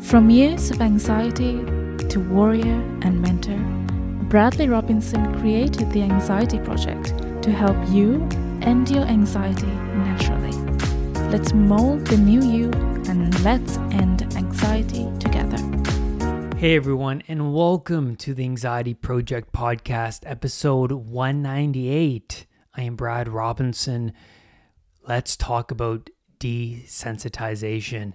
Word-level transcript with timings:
From 0.00 0.30
years 0.30 0.70
of 0.70 0.80
anxiety 0.80 1.64
to 2.08 2.20
warrior 2.20 2.80
and 3.02 3.20
mentor, 3.20 3.58
Bradley 4.28 4.68
Robinson 4.68 5.38
created 5.40 5.90
the 5.90 6.02
Anxiety 6.02 6.58
Project 6.58 7.14
to 7.42 7.50
help 7.50 7.76
you 7.88 8.22
end 8.62 8.90
your 8.90 9.04
anxiety 9.04 9.66
naturally. 9.66 10.52
Let's 11.30 11.52
mold 11.52 12.06
the 12.06 12.18
new 12.18 12.42
you 12.42 12.70
and 13.08 13.42
let's 13.42 13.78
end 13.90 14.22
anxiety 14.36 15.10
together. 15.18 15.56
Hey 16.56 16.76
everyone, 16.76 17.22
and 17.26 17.54
welcome 17.54 18.16
to 18.16 18.34
the 18.34 18.44
Anxiety 18.44 18.94
Project 18.94 19.52
Podcast, 19.52 20.20
episode 20.24 20.92
198. 20.92 22.46
I 22.74 22.82
am 22.82 22.96
Brad 22.96 23.28
Robinson. 23.28 24.12
Let's 25.08 25.36
talk 25.36 25.70
about 25.70 26.10
desensitization. 26.38 28.12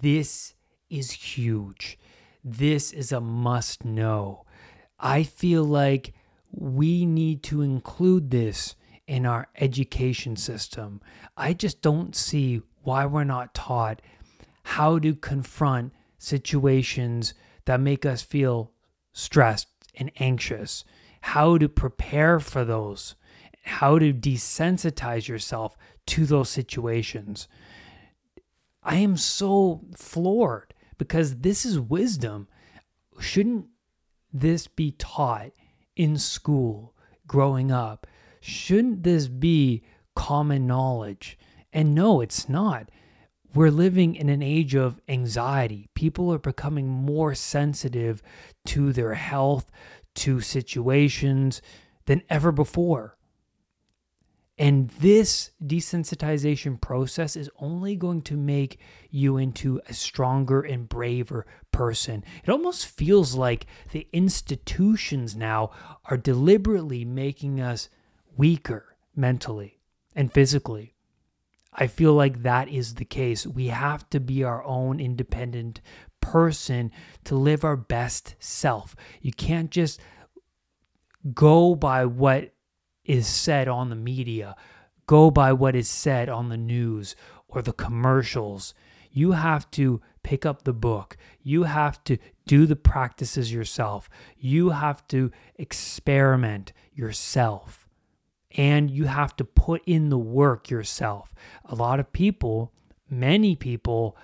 This 0.00 0.53
is 0.98 1.10
huge. 1.10 1.98
This 2.42 2.92
is 2.92 3.12
a 3.12 3.20
must 3.20 3.84
know. 3.84 4.44
I 4.98 5.22
feel 5.22 5.64
like 5.64 6.14
we 6.50 7.04
need 7.04 7.42
to 7.44 7.62
include 7.62 8.30
this 8.30 8.76
in 9.06 9.26
our 9.26 9.48
education 9.56 10.36
system. 10.36 11.00
I 11.36 11.52
just 11.52 11.82
don't 11.82 12.14
see 12.14 12.62
why 12.82 13.06
we're 13.06 13.24
not 13.24 13.54
taught 13.54 14.00
how 14.64 14.98
to 14.98 15.14
confront 15.14 15.92
situations 16.18 17.34
that 17.66 17.80
make 17.80 18.06
us 18.06 18.22
feel 18.22 18.72
stressed 19.12 19.68
and 19.94 20.10
anxious, 20.18 20.84
how 21.20 21.58
to 21.58 21.68
prepare 21.68 22.40
for 22.40 22.64
those, 22.64 23.14
how 23.64 23.98
to 23.98 24.12
desensitize 24.12 25.28
yourself 25.28 25.76
to 26.06 26.26
those 26.26 26.50
situations. 26.50 27.48
I 28.82 28.96
am 28.96 29.16
so 29.16 29.82
floored 29.96 30.73
because 30.98 31.36
this 31.36 31.64
is 31.64 31.78
wisdom. 31.78 32.48
Shouldn't 33.20 33.66
this 34.32 34.66
be 34.66 34.92
taught 34.92 35.52
in 35.96 36.18
school 36.18 36.94
growing 37.26 37.70
up? 37.70 38.06
Shouldn't 38.40 39.02
this 39.02 39.28
be 39.28 39.82
common 40.14 40.66
knowledge? 40.66 41.38
And 41.72 41.94
no, 41.94 42.20
it's 42.20 42.48
not. 42.48 42.90
We're 43.54 43.70
living 43.70 44.16
in 44.16 44.28
an 44.28 44.42
age 44.42 44.74
of 44.74 45.00
anxiety. 45.08 45.88
People 45.94 46.32
are 46.32 46.38
becoming 46.38 46.88
more 46.88 47.34
sensitive 47.34 48.22
to 48.66 48.92
their 48.92 49.14
health, 49.14 49.70
to 50.16 50.40
situations 50.40 51.62
than 52.06 52.22
ever 52.28 52.52
before. 52.52 53.13
And 54.56 54.88
this 55.00 55.50
desensitization 55.64 56.80
process 56.80 57.34
is 57.34 57.50
only 57.58 57.96
going 57.96 58.22
to 58.22 58.36
make 58.36 58.78
you 59.10 59.36
into 59.36 59.80
a 59.88 59.94
stronger 59.94 60.60
and 60.60 60.88
braver 60.88 61.44
person. 61.72 62.24
It 62.44 62.50
almost 62.50 62.86
feels 62.86 63.34
like 63.34 63.66
the 63.90 64.06
institutions 64.12 65.34
now 65.34 65.70
are 66.04 66.16
deliberately 66.16 67.04
making 67.04 67.60
us 67.60 67.88
weaker 68.36 68.96
mentally 69.16 69.80
and 70.14 70.32
physically. 70.32 70.94
I 71.72 71.88
feel 71.88 72.14
like 72.14 72.42
that 72.44 72.68
is 72.68 72.94
the 72.94 73.04
case. 73.04 73.48
We 73.48 73.66
have 73.68 74.08
to 74.10 74.20
be 74.20 74.44
our 74.44 74.62
own 74.62 75.00
independent 75.00 75.80
person 76.20 76.92
to 77.24 77.34
live 77.34 77.64
our 77.64 77.76
best 77.76 78.36
self. 78.38 78.94
You 79.20 79.32
can't 79.32 79.72
just 79.72 80.00
go 81.34 81.74
by 81.74 82.04
what 82.04 82.54
is 83.04 83.26
said 83.26 83.68
on 83.68 83.90
the 83.90 83.96
media, 83.96 84.56
go 85.06 85.30
by 85.30 85.52
what 85.52 85.76
is 85.76 85.88
said 85.88 86.28
on 86.28 86.48
the 86.48 86.56
news 86.56 87.16
or 87.48 87.62
the 87.62 87.72
commercials. 87.72 88.74
You 89.10 89.32
have 89.32 89.70
to 89.72 90.00
pick 90.22 90.44
up 90.44 90.64
the 90.64 90.72
book. 90.72 91.16
You 91.42 91.64
have 91.64 92.02
to 92.04 92.18
do 92.46 92.66
the 92.66 92.76
practices 92.76 93.52
yourself. 93.52 94.10
You 94.36 94.70
have 94.70 95.06
to 95.08 95.30
experiment 95.56 96.72
yourself. 96.92 97.88
And 98.56 98.90
you 98.90 99.04
have 99.04 99.36
to 99.36 99.44
put 99.44 99.82
in 99.86 100.08
the 100.08 100.18
work 100.18 100.70
yourself. 100.70 101.34
A 101.64 101.74
lot 101.74 102.00
of 102.00 102.12
people, 102.12 102.72
many 103.08 103.56
people, 103.56 104.16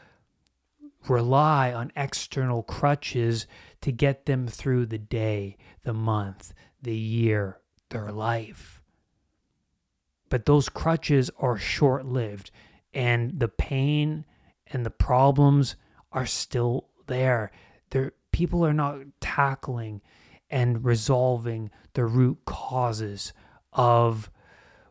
rely 1.08 1.72
on 1.72 1.92
external 1.96 2.62
crutches 2.62 3.46
to 3.80 3.92
get 3.92 4.26
them 4.26 4.46
through 4.46 4.86
the 4.86 4.98
day, 4.98 5.56
the 5.84 5.94
month, 5.94 6.52
the 6.82 6.96
year, 6.96 7.60
their 7.90 8.12
life. 8.12 8.79
But 10.30 10.46
those 10.46 10.68
crutches 10.70 11.30
are 11.38 11.58
short 11.58 12.06
lived, 12.06 12.50
and 12.94 13.38
the 13.38 13.48
pain 13.48 14.24
and 14.68 14.86
the 14.86 14.90
problems 14.90 15.76
are 16.12 16.26
still 16.26 16.88
there. 17.06 17.50
There, 17.90 18.12
people 18.32 18.64
are 18.64 18.72
not 18.72 19.00
tackling 19.20 20.00
and 20.48 20.84
resolving 20.84 21.70
the 21.94 22.04
root 22.04 22.38
causes 22.46 23.32
of 23.72 24.30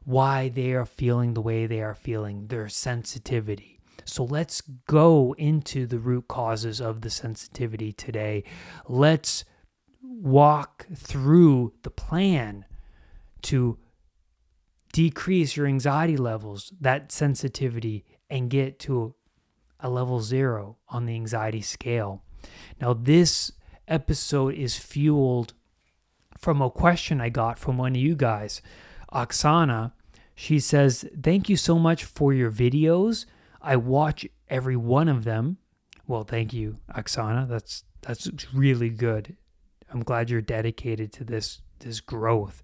why 0.04 0.50
they 0.50 0.74
are 0.74 0.86
feeling 0.86 1.34
the 1.34 1.42
way 1.42 1.66
they 1.66 1.82
are 1.82 1.96
feeling, 1.96 2.48
their 2.48 2.70
sensitivity. 2.70 3.80
So 4.06 4.24
let's 4.24 4.62
go 4.88 5.36
into 5.38 5.86
the 5.86 6.00
root 6.00 6.28
causes 6.28 6.82
of 6.82 7.02
the 7.02 7.10
sensitivity 7.10 7.92
today. 7.92 8.44
Let's 8.88 9.46
walk 10.02 10.88
through 10.96 11.74
the 11.84 11.92
plan 11.92 12.66
to 13.44 13.78
decrease 14.92 15.56
your 15.56 15.68
anxiety 15.68 16.18
levels, 16.18 16.74
that 16.80 17.12
sensitivity, 17.12 18.06
and 18.30 18.50
get 18.50 18.80
to 18.80 19.16
a 19.80 19.90
level 19.90 20.20
zero 20.20 20.78
on 20.90 21.06
the 21.06 21.16
anxiety 21.16 21.62
scale. 21.62 22.24
Now, 22.82 22.94
this 22.94 23.52
episode 23.88 24.56
is 24.56 24.78
fueled 24.78 25.54
from 26.38 26.62
a 26.62 26.70
question 26.70 27.20
I 27.20 27.30
got 27.30 27.60
from 27.60 27.78
one 27.78 27.94
of 27.94 28.02
you 28.02 28.16
guys, 28.16 28.62
Oksana. 29.14 29.92
She 30.36 30.60
says, 30.60 31.06
Thank 31.22 31.50
you 31.50 31.58
so 31.58 31.78
much 31.78 32.06
for 32.06 32.34
your 32.34 32.52
videos. 32.52 33.26
I 33.62 33.76
watch 33.76 34.26
every 34.50 34.78
one 34.78 35.10
of 35.10 35.26
them. 35.26 35.58
Well, 36.08 36.24
thank 36.24 36.54
you, 36.54 36.78
Oksana. 36.96 37.48
That's 37.48 37.84
that's 38.02 38.30
really 38.54 38.90
good. 38.90 39.36
I'm 39.92 40.04
glad 40.04 40.30
you're 40.30 40.42
dedicated 40.42 41.12
to 41.14 41.24
this 41.24 41.62
this 41.80 42.00
growth. 42.00 42.62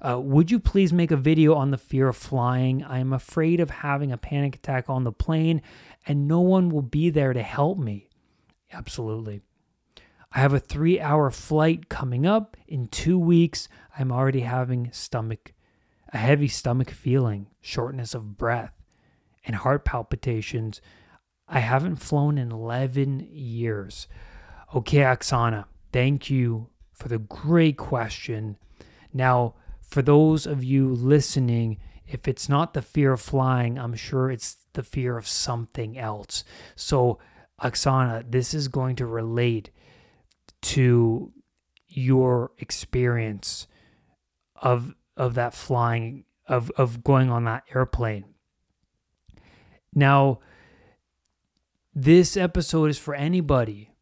Uh, 0.00 0.20
would 0.20 0.50
you 0.50 0.60
please 0.60 0.92
make 0.92 1.10
a 1.10 1.16
video 1.16 1.54
on 1.54 1.70
the 1.70 1.78
fear 1.78 2.08
of 2.08 2.16
flying? 2.16 2.84
I 2.84 2.98
am 2.98 3.12
afraid 3.12 3.60
of 3.60 3.70
having 3.70 4.12
a 4.12 4.18
panic 4.18 4.56
attack 4.56 4.88
on 4.88 5.04
the 5.04 5.12
plane 5.12 5.62
and 6.06 6.28
no 6.28 6.40
one 6.40 6.68
will 6.68 6.82
be 6.82 7.10
there 7.10 7.32
to 7.32 7.42
help 7.42 7.78
me. 7.78 8.08
Absolutely. 8.72 9.40
I 10.32 10.40
have 10.40 10.52
a 10.52 10.60
three 10.60 11.00
hour 11.00 11.30
flight 11.30 11.88
coming 11.88 12.26
up 12.26 12.56
in 12.68 12.88
two 12.88 13.18
weeks. 13.18 13.68
I'm 13.98 14.12
already 14.12 14.40
having 14.40 14.90
stomach, 14.92 15.54
a 16.12 16.18
heavy 16.18 16.48
stomach 16.48 16.90
feeling, 16.90 17.48
shortness 17.60 18.14
of 18.14 18.36
breath, 18.36 18.74
and 19.44 19.56
heart 19.56 19.84
palpitations. 19.84 20.80
I 21.48 21.60
haven't 21.60 21.96
flown 21.96 22.38
in 22.38 22.52
11 22.52 23.28
years. 23.30 24.08
Okay, 24.74 24.98
Oksana, 24.98 25.66
thank 25.92 26.28
you 26.28 26.68
for 26.96 27.08
the 27.08 27.18
great 27.18 27.76
question. 27.76 28.56
Now, 29.12 29.54
for 29.82 30.02
those 30.02 30.46
of 30.46 30.64
you 30.64 30.88
listening, 30.88 31.78
if 32.06 32.26
it's 32.26 32.48
not 32.48 32.74
the 32.74 32.82
fear 32.82 33.12
of 33.12 33.20
flying, 33.20 33.78
I'm 33.78 33.94
sure 33.94 34.30
it's 34.30 34.56
the 34.72 34.82
fear 34.82 35.16
of 35.16 35.28
something 35.28 35.98
else. 35.98 36.42
So, 36.74 37.18
Oksana, 37.62 38.30
this 38.30 38.54
is 38.54 38.68
going 38.68 38.96
to 38.96 39.06
relate 39.06 39.70
to 40.62 41.32
your 41.88 42.52
experience 42.58 43.66
of 44.56 44.94
of 45.16 45.34
that 45.34 45.54
flying 45.54 46.24
of 46.48 46.70
of 46.76 47.02
going 47.02 47.30
on 47.30 47.44
that 47.44 47.64
airplane. 47.74 48.24
Now, 49.94 50.40
this 51.94 52.36
episode 52.36 52.90
is 52.90 52.98
for 52.98 53.14
anybody 53.14 53.92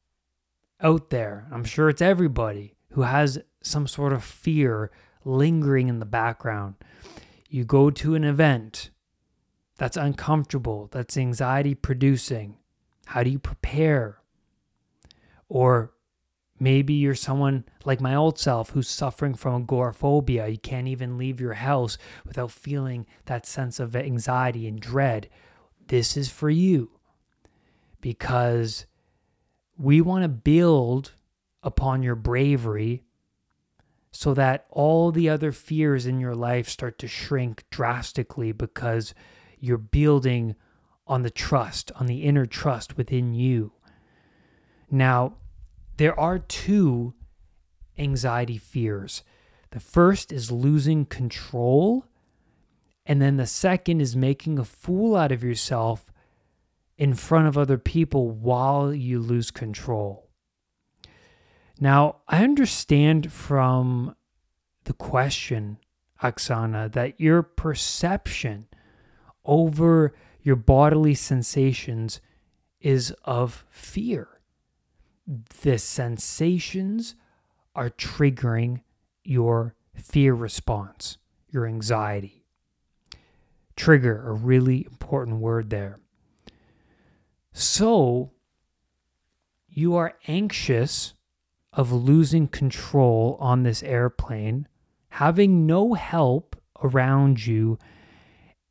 out 0.81 1.11
there. 1.11 1.47
I'm 1.53 1.65
sure 1.65 1.89
it's 1.89 2.03
everybody 2.03 2.75
who 2.95 3.03
has 3.03 3.41
some 3.61 3.89
sort 3.89 4.13
of 4.13 4.23
fear 4.23 4.91
lingering 5.25 5.89
in 5.89 5.99
the 5.99 6.07
background. 6.07 6.77
You 7.49 7.65
go 7.65 7.91
to 7.91 8.15
an 8.15 8.23
event 8.23 8.91
that's 9.79 9.97
uncomfortable, 9.97 10.89
that's 10.93 11.17
anxiety 11.17 11.75
producing. 11.75 12.57
How 13.07 13.25
do 13.25 13.31
you 13.31 13.41
prepare? 13.41 14.19
Or 15.49 15.93
maybe 16.61 16.95
you're 16.95 17.17
someone 17.17 17.65
like 17.85 18.01
my 18.01 18.15
old 18.15 18.39
self 18.39 18.71
who's 18.71 18.89
suffering 18.89 19.35
from 19.35 19.63
agoraphobia. 19.63 20.47
You 20.47 20.59
can't 20.59 20.87
even 20.87 21.19
leave 21.19 21.41
your 21.41 21.55
house 21.55 21.99
without 22.25 22.53
feeling 22.53 23.07
that 23.25 23.45
sense 23.45 23.81
of 23.81 23.97
anxiety 23.97 24.69
and 24.69 24.79
dread. 24.79 25.29
This 25.89 26.17
is 26.17 26.31
for 26.31 26.49
you 26.49 26.93
because 28.01 28.87
we 29.77 30.01
want 30.01 30.23
to 30.23 30.29
build 30.29 31.15
upon 31.65 32.03
your 32.03 32.15
bravery 32.15 33.03
so 34.13 34.33
that 34.33 34.67
all 34.71 35.11
the 35.11 35.29
other 35.29 35.51
fears 35.51 36.07
in 36.07 36.21
your 36.21 36.37
life 36.37 36.69
start 36.69 37.01
to 37.01 37.09
shrink 37.09 37.65
drastically 37.71 38.53
because 38.53 39.13
you're 39.59 39.77
building 39.77 40.55
on 41.07 41.23
the 41.23 41.31
trust, 41.31 41.91
on 41.97 42.07
the 42.07 42.23
inner 42.23 42.47
trust 42.47 42.97
within 42.97 43.35
you. 43.35 43.73
Now, 44.89 45.35
there 45.97 46.19
are 46.19 46.39
two 46.39 47.15
anxiety 47.99 48.59
fears. 48.59 49.25
The 49.71 49.81
first 49.81 50.31
is 50.31 50.53
losing 50.53 51.07
control, 51.07 52.07
and 53.05 53.21
then 53.21 53.37
the 53.37 53.47
second 53.47 54.01
is 54.01 54.15
making 54.15 54.59
a 54.59 54.65
fool 54.65 55.17
out 55.17 55.33
of 55.33 55.43
yourself 55.43 56.13
in 56.97 57.15
front 57.15 57.49
of 57.49 57.59
other 57.59 57.79
people 57.79 58.31
while 58.31 58.95
you 58.95 59.19
lose 59.19 59.51
control. 59.51 60.24
Now, 61.81 62.17
I 62.29 62.45
understand 62.45 63.33
from 63.33 64.15
the 64.85 64.93
question, 64.93 65.79
Oksana, 66.23 66.93
that 66.93 67.21
your 67.21 67.43
perception 67.43 68.67
over 69.45 70.15
your 70.41 70.57
bodily 70.57 71.15
sensations 71.15 72.21
is 72.81 73.15
of 73.25 73.65
fear. 73.71 74.29
The 75.63 75.79
sensations 75.79 77.15
are 77.75 77.91
triggering 77.91 78.83
your 79.25 79.75
fear 79.95 80.35
response, 80.35 81.19
your 81.49 81.67
anxiety. 81.67 82.45
Trigger, 83.75 84.29
a 84.29 84.33
really 84.33 84.85
important 84.85 85.39
word 85.39 85.71
there. 85.71 85.99
So, 87.53 88.33
you 89.69 89.97
are 89.97 90.15
anxious 90.29 91.15
of 91.77 91.93
losing 91.93 92.49
control 92.49 93.37
on 93.41 93.63
this 93.63 93.83
airplane, 93.83 94.69
having 95.11 95.67
no 95.67 95.95
help 95.95 96.57
around 96.83 97.47
you. 97.47 97.79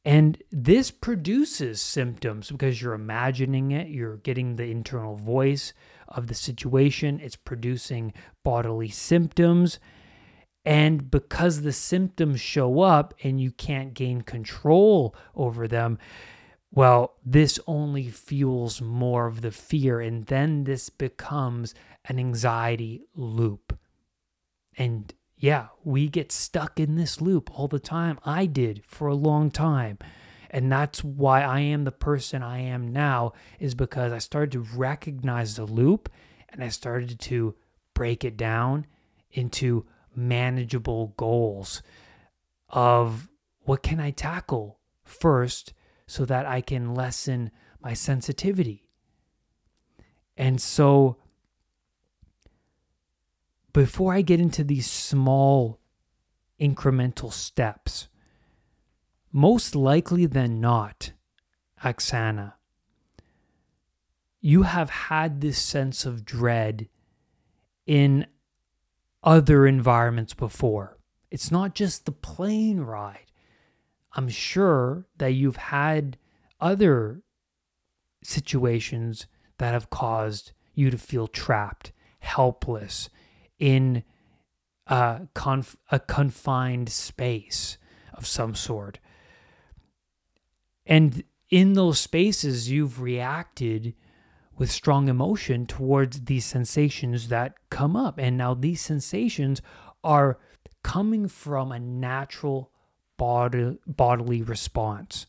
And 0.06 0.42
this 0.52 0.92
produces 0.92 1.82
symptoms 1.82 2.52
because 2.52 2.82
you're 2.82 2.94
imagining 2.94 3.72
it, 3.72 3.88
you're 3.88 4.18
getting 4.18 4.56
the 4.56 4.66
internal 4.66 5.16
voice 5.16 5.74
of 6.08 6.28
the 6.28 6.36
situation, 6.36 7.20
it's 7.22 7.36
producing 7.36 8.14
bodily 8.44 8.90
symptoms. 8.90 9.80
And 10.66 11.12
because 11.12 11.62
the 11.62 11.74
symptoms 11.74 12.40
show 12.40 12.82
up 12.82 13.14
and 13.24 13.40
you 13.40 13.52
can't 13.52 13.94
gain 13.94 14.22
control 14.22 15.16
over 15.36 15.68
them, 15.68 16.00
well, 16.76 17.14
this 17.24 17.60
only 17.68 18.10
fuels 18.10 18.82
more 18.82 19.28
of 19.28 19.42
the 19.42 19.52
fear. 19.52 20.02
And 20.02 20.26
then 20.26 20.64
this 20.64 20.90
becomes 20.90 21.76
an 22.06 22.18
anxiety 22.18 23.04
loop. 23.16 23.78
And 24.76 25.14
yeah, 25.38 25.68
we 25.84 26.10
get 26.10 26.32
stuck 26.32 26.80
in 26.80 26.96
this 26.96 27.22
loop 27.22 27.52
all 27.54 27.68
the 27.68 27.80
time. 27.80 28.18
I 28.26 28.48
did 28.48 28.84
for 28.86 29.08
a 29.08 29.14
long 29.14 29.52
time. 29.52 30.00
And 30.50 30.72
that's 30.72 31.04
why 31.04 31.42
I 31.42 31.60
am 31.60 31.84
the 31.84 31.92
person 31.92 32.42
I 32.42 32.60
am 32.60 32.92
now, 32.92 33.34
is 33.60 33.76
because 33.76 34.12
I 34.12 34.20
started 34.20 34.52
to 34.54 34.78
recognize 34.78 35.56
the 35.56 35.66
loop 35.66 36.10
and 36.50 36.64
I 36.64 36.70
started 36.70 37.20
to 37.20 37.56
break 37.94 38.24
it 38.24 38.38
down 38.38 38.88
into 39.32 39.86
manageable 40.16 41.14
goals 41.18 41.82
of 42.70 43.30
what 43.62 43.84
can 43.84 44.00
I 44.00 44.12
tackle 44.12 44.80
first 45.04 45.74
so 46.08 46.26
that 46.26 46.46
I 46.46 46.62
can 46.62 46.94
lessen 46.94 47.52
my 47.82 47.94
sensitivity. 47.94 48.90
And 50.38 50.62
so 50.62 51.18
before 53.72 54.14
I 54.14 54.22
get 54.22 54.40
into 54.40 54.64
these 54.64 54.90
small 54.90 55.80
incremental 56.60 57.32
steps, 57.32 58.08
most 59.32 59.76
likely 59.76 60.26
than 60.26 60.62
not, 60.62 61.12
Oksana, 61.84 62.54
you 64.40 64.64
have 64.64 64.90
had 64.90 65.42
this 65.42 65.58
sense 65.58 66.06
of 66.06 66.26
dread 66.26 66.88
in 67.86 68.28
other 69.24 69.66
environments 69.66 70.34
before. 70.34 70.98
It's 71.32 71.50
not 71.50 71.74
just 71.74 72.06
the 72.06 72.12
plane 72.12 72.82
ride. 72.82 73.32
I'm 74.14 74.30
sure 74.30 75.08
that 75.18 75.34
you've 75.34 75.58
had 75.58 76.18
other 76.60 77.24
situations 78.24 79.28
that 79.58 79.74
have 79.74 79.90
caused 79.90 80.52
you 80.74 80.90
to 80.90 80.98
feel 80.98 81.28
trapped, 81.28 81.92
helpless, 82.20 83.10
in 83.60 84.04
a, 84.88 85.28
conf- 85.34 85.78
a 85.92 86.00
confined 86.00 86.90
space 86.90 87.78
of 88.14 88.26
some 88.28 88.56
sort. 88.56 89.00
And 90.86 91.24
in 91.50 91.74
those 91.74 92.00
spaces, 92.00 92.70
you've 92.70 93.02
reacted 93.02 93.94
with 94.58 94.72
strong 94.72 95.08
emotion 95.08 95.66
towards 95.66 96.26
these 96.26 96.46
sensations 96.46 97.30
that 97.30 97.56
come 97.70 97.96
up. 97.96 98.20
And 98.20 98.38
now 98.38 98.54
these 98.54 98.82
sensations 98.82 99.62
are 100.04 100.40
coming 100.84 101.28
from 101.28 101.72
a 101.72 101.80
natural 101.80 102.73
bod- 103.24 103.78
bodily 103.88 104.42
response. 104.42 105.28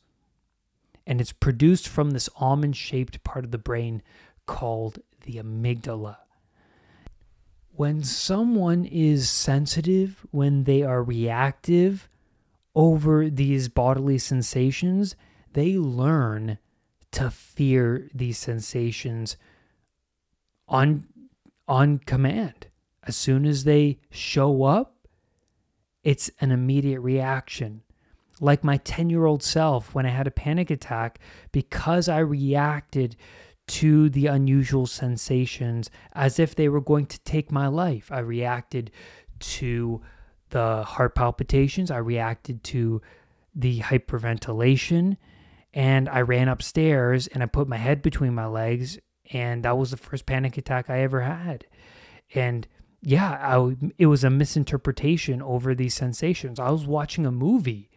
And 1.06 1.20
it's 1.20 1.32
produced 1.32 1.86
from 1.86 2.10
this 2.10 2.28
almond 2.36 2.76
shaped 2.76 3.22
part 3.24 3.44
of 3.44 3.50
the 3.50 3.58
brain 3.58 4.02
called 4.46 5.00
the 5.22 5.34
amygdala 5.34 6.16
when 7.76 8.02
someone 8.04 8.84
is 8.84 9.28
sensitive, 9.28 10.24
when 10.30 10.64
they 10.64 10.82
are 10.82 11.02
reactive 11.02 12.08
over 12.74 13.28
these 13.28 13.68
bodily 13.68 14.18
sensations, 14.18 15.16
they 15.52 15.76
learn 15.76 16.58
to 17.12 17.30
fear 17.30 18.08
these 18.14 18.38
sensations 18.38 19.36
on 20.68 21.04
on 21.66 21.98
command. 21.98 22.66
As 23.02 23.16
soon 23.16 23.44
as 23.44 23.64
they 23.64 23.98
show 24.10 24.64
up, 24.64 25.08
it's 26.02 26.30
an 26.40 26.50
immediate 26.50 27.00
reaction. 27.00 27.82
Like 28.44 28.62
my 28.62 28.76
10 28.78 29.08
year 29.08 29.24
old 29.24 29.42
self 29.42 29.94
when 29.94 30.04
I 30.04 30.10
had 30.10 30.26
a 30.26 30.30
panic 30.30 30.70
attack, 30.70 31.18
because 31.50 32.08
I 32.08 32.18
reacted 32.18 33.16
to 33.66 34.10
the 34.10 34.26
unusual 34.26 34.86
sensations 34.86 35.90
as 36.12 36.38
if 36.38 36.54
they 36.54 36.68
were 36.68 36.82
going 36.82 37.06
to 37.06 37.18
take 37.20 37.50
my 37.50 37.68
life. 37.68 38.12
I 38.12 38.18
reacted 38.18 38.90
to 39.40 40.02
the 40.50 40.82
heart 40.82 41.14
palpitations, 41.14 41.90
I 41.90 41.96
reacted 41.96 42.62
to 42.64 43.00
the 43.54 43.80
hyperventilation, 43.80 45.16
and 45.72 46.08
I 46.08 46.20
ran 46.20 46.48
upstairs 46.48 47.26
and 47.28 47.42
I 47.42 47.46
put 47.46 47.66
my 47.66 47.78
head 47.78 48.02
between 48.02 48.34
my 48.34 48.46
legs, 48.46 48.98
and 49.32 49.64
that 49.64 49.78
was 49.78 49.90
the 49.90 49.96
first 49.96 50.26
panic 50.26 50.58
attack 50.58 50.90
I 50.90 51.00
ever 51.00 51.22
had. 51.22 51.64
And 52.34 52.68
yeah, 53.02 53.38
I, 53.40 53.76
it 53.96 54.06
was 54.06 54.22
a 54.22 54.30
misinterpretation 54.30 55.40
over 55.40 55.74
these 55.74 55.94
sensations. 55.94 56.60
I 56.60 56.70
was 56.70 56.86
watching 56.86 57.24
a 57.24 57.32
movie 57.32 57.90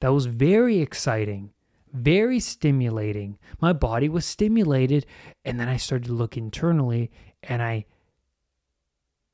that 0.00 0.12
was 0.12 0.26
very 0.26 0.80
exciting 0.80 1.52
very 1.92 2.40
stimulating. 2.40 3.38
My 3.60 3.72
body 3.72 4.08
was 4.08 4.24
stimulated. 4.24 5.06
And 5.44 5.58
then 5.58 5.68
I 5.68 5.76
started 5.76 6.06
to 6.06 6.12
look 6.12 6.36
internally 6.36 7.10
and 7.42 7.62
I 7.62 7.86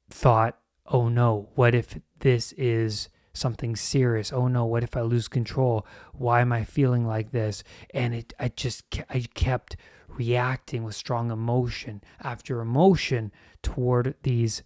thought, 0.08 0.58
oh 0.86 1.08
no, 1.08 1.48
what 1.54 1.74
if 1.74 1.98
this 2.20 2.52
is 2.52 3.08
something 3.32 3.76
serious? 3.76 4.32
Oh 4.32 4.48
no, 4.48 4.64
what 4.64 4.82
if 4.82 4.96
I 4.96 5.02
lose 5.02 5.28
control? 5.28 5.86
Why 6.12 6.40
am 6.40 6.52
I 6.52 6.64
feeling 6.64 7.06
like 7.06 7.32
this? 7.32 7.62
And 7.92 8.14
it, 8.14 8.32
I 8.38 8.48
just, 8.48 8.84
I 9.10 9.24
kept 9.34 9.76
reacting 10.08 10.84
with 10.84 10.94
strong 10.94 11.30
emotion 11.30 12.02
after 12.22 12.60
emotion 12.60 13.32
toward 13.62 14.14
these 14.22 14.62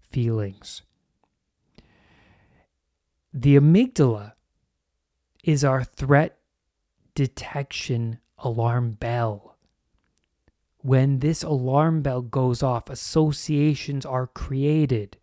feelings. 0.00 0.82
The 3.34 3.56
amygdala 3.56 4.32
is 5.46 5.64
our 5.64 5.84
threat 5.84 6.38
detection 7.14 8.18
alarm 8.38 8.90
bell. 8.90 9.56
When 10.78 11.20
this 11.20 11.42
alarm 11.42 12.02
bell 12.02 12.20
goes 12.20 12.62
off, 12.62 12.90
associations 12.90 14.04
are 14.04 14.26
created. 14.26 15.16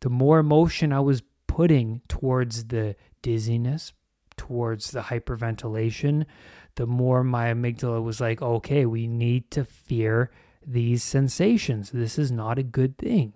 The 0.00 0.10
more 0.10 0.38
emotion 0.38 0.92
I 0.92 1.00
was 1.00 1.22
putting 1.46 2.02
towards 2.06 2.64
the 2.64 2.96
dizziness, 3.22 3.92
towards 4.36 4.90
the 4.90 5.00
hyperventilation, 5.00 6.26
the 6.74 6.86
more 6.86 7.24
my 7.24 7.46
amygdala 7.46 8.02
was 8.02 8.20
like, 8.20 8.42
okay, 8.42 8.86
we 8.86 9.06
need 9.06 9.50
to 9.52 9.64
fear 9.64 10.30
these 10.66 11.02
sensations. 11.02 11.90
This 11.90 12.18
is 12.18 12.30
not 12.30 12.58
a 12.58 12.62
good 12.62 12.98
thing. 12.98 13.34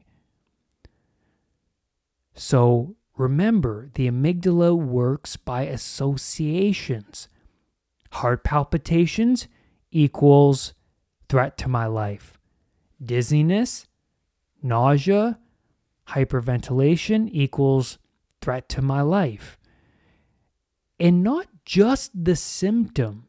So 2.34 2.94
Remember, 3.16 3.88
the 3.94 4.10
amygdala 4.10 4.76
works 4.76 5.36
by 5.36 5.62
associations. 5.62 7.28
Heart 8.12 8.44
palpitations 8.44 9.48
equals 9.90 10.74
threat 11.28 11.56
to 11.58 11.68
my 11.68 11.86
life. 11.86 12.38
Dizziness, 13.02 13.86
nausea, 14.62 15.38
hyperventilation 16.08 17.28
equals 17.32 17.98
threat 18.40 18.68
to 18.70 18.82
my 18.82 19.00
life. 19.00 19.58
And 21.00 21.22
not 21.22 21.46
just 21.64 22.12
the 22.14 22.36
symptom, 22.36 23.26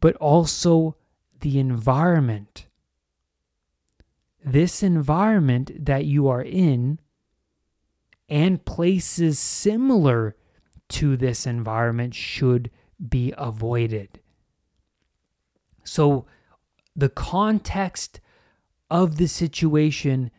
but 0.00 0.16
also 0.16 0.96
the 1.40 1.58
environment. 1.58 2.66
This 4.44 4.82
environment 4.82 5.86
that 5.86 6.04
you 6.04 6.28
are 6.28 6.42
in 6.42 6.98
and 8.28 8.64
places 8.64 9.38
similar 9.38 10.36
to 10.88 11.16
this 11.16 11.46
environment 11.46 12.14
should 12.14 12.70
be 13.08 13.32
avoided. 13.36 14.20
So, 15.84 16.26
the 16.96 17.08
context 17.08 18.20
of 18.90 19.16
the 19.16 19.26
situation 19.26 20.30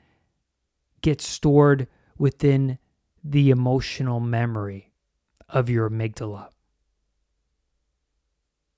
gets 1.02 1.28
stored 1.28 1.88
within 2.18 2.80
the 3.24 3.50
emotional 3.50 4.20
memory 4.20 4.94
of 5.50 5.70
your 5.70 5.90
amygdala. 5.90 6.50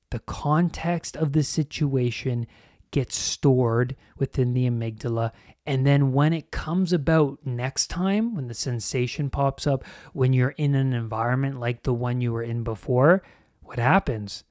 The 0.10 0.20
context 0.20 1.16
of 1.16 1.34
the 1.34 1.44
situation 1.44 2.48
gets 2.92 3.18
stored 3.18 3.96
within 4.18 4.54
the 4.54 4.70
amygdala. 4.70 5.32
And 5.66 5.86
then 5.86 6.14
when 6.14 6.34
it 6.34 6.52
comes 6.52 6.94
about 6.94 7.40
next 7.46 7.88
time, 7.88 8.36
when 8.36 8.48
the 8.48 8.54
sensation 8.54 9.30
pops 9.30 9.68
up, 9.68 9.84
when 10.14 10.34
you're 10.34 10.52
in 10.52 10.76
an 10.76 10.94
environment 10.94 11.60
like 11.60 11.84
the 11.84 11.94
one 11.94 12.22
you 12.22 12.32
were 12.32 12.44
in 12.44 12.64
before, 12.64 13.24
what 13.62 13.80
happens? 13.80 14.44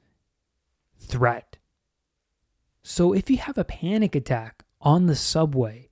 Threat. 0.98 1.56
So 2.82 3.12
if 3.12 3.30
you 3.30 3.38
have 3.38 3.58
a 3.58 3.64
panic 3.64 4.14
attack 4.14 4.64
on 4.80 5.06
the 5.06 5.16
subway, 5.16 5.88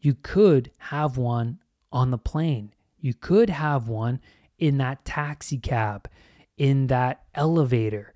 you 0.00 0.14
could 0.14 0.70
have 0.78 1.16
one 1.16 1.58
on 1.90 2.10
the 2.10 2.18
plane. 2.18 2.72
You 3.00 3.14
could 3.14 3.50
have 3.50 3.88
one 3.88 4.20
in 4.58 4.78
that 4.78 5.04
taxi 5.04 5.58
cab, 5.58 6.08
in 6.56 6.86
that 6.88 7.24
elevator. 7.34 8.14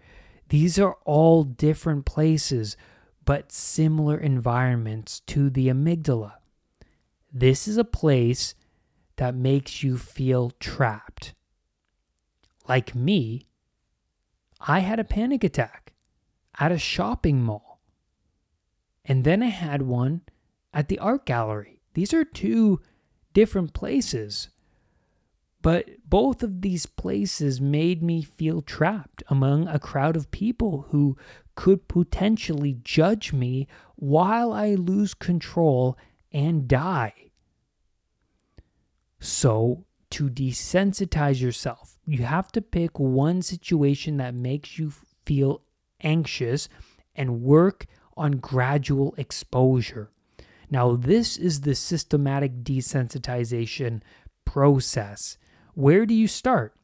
These 0.49 0.78
are 0.78 0.96
all 1.04 1.44
different 1.44 2.04
places, 2.06 2.76
but 3.25 3.53
similar 3.53 4.19
environments 4.19 5.21
to 5.21 5.50
the 5.50 5.69
amygdala. 5.69 6.35
This 7.33 7.69
is 7.69 7.77
a 7.77 7.85
place 7.85 8.55
that 9.17 9.35
makes 9.35 9.83
you 9.83 9.99
feel 9.99 10.50
trapped. 10.59 11.35
Like 12.69 12.95
me, 12.95 13.47
I 14.61 14.81
had 14.81 14.99
a 14.99 15.05
panic 15.05 15.45
attack 15.45 15.93
at 16.59 16.73
a 16.73 16.79
shopping 16.79 17.43
mall. 17.43 17.81
And 19.05 19.25
then 19.25 19.43
I 19.43 19.47
had 19.49 19.83
one 19.83 20.23
at 20.73 20.89
the 20.89 20.99
art 20.99 21.27
gallery. 21.27 21.81
These 21.95 22.12
are 22.15 22.25
two 22.25 22.81
different 23.33 23.73
places. 23.73 24.50
But 25.62 25.89
both 26.09 26.43
of 26.43 26.62
these 26.62 26.87
places 26.87 27.61
made 27.61 28.03
me 28.03 28.23
feel 28.23 28.62
trapped 28.62 29.23
among 29.29 29.69
a 29.69 29.79
crowd 29.79 30.17
of 30.17 30.31
people 30.31 30.87
who 30.91 31.17
could 31.61 31.87
potentially 31.88 32.79
judge 32.85 33.35
me 33.35 33.69
while 33.97 34.50
I 34.50 34.76
lose 34.76 35.12
control 35.12 35.99
and 36.33 36.67
die. 36.67 37.33
So, 39.19 39.85
to 40.12 40.31
desensitize 40.31 41.38
yourself, 41.38 41.99
you 42.07 42.23
have 42.23 42.50
to 42.52 42.62
pick 42.62 42.99
one 42.99 43.43
situation 43.43 44.17
that 44.17 44.33
makes 44.33 44.79
you 44.79 44.90
feel 45.26 45.61
anxious 46.00 46.71
and 47.14 47.43
work 47.43 47.85
on 48.17 48.38
gradual 48.38 49.14
exposure. 49.19 50.11
Now, 50.71 50.97
this 50.97 51.37
is 51.37 51.61
the 51.61 51.75
systematic 51.75 52.64
desensitization 52.64 54.00
process. 54.47 55.37
Where 55.75 56.07
do 56.07 56.14
you 56.14 56.26
start? 56.26 56.75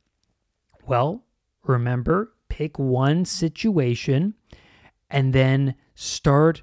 Well, 0.87 1.25
remember, 1.63 2.35
pick 2.51 2.79
one 2.79 3.25
situation 3.25 4.35
and 5.11 5.33
then 5.33 5.75
start 5.95 6.63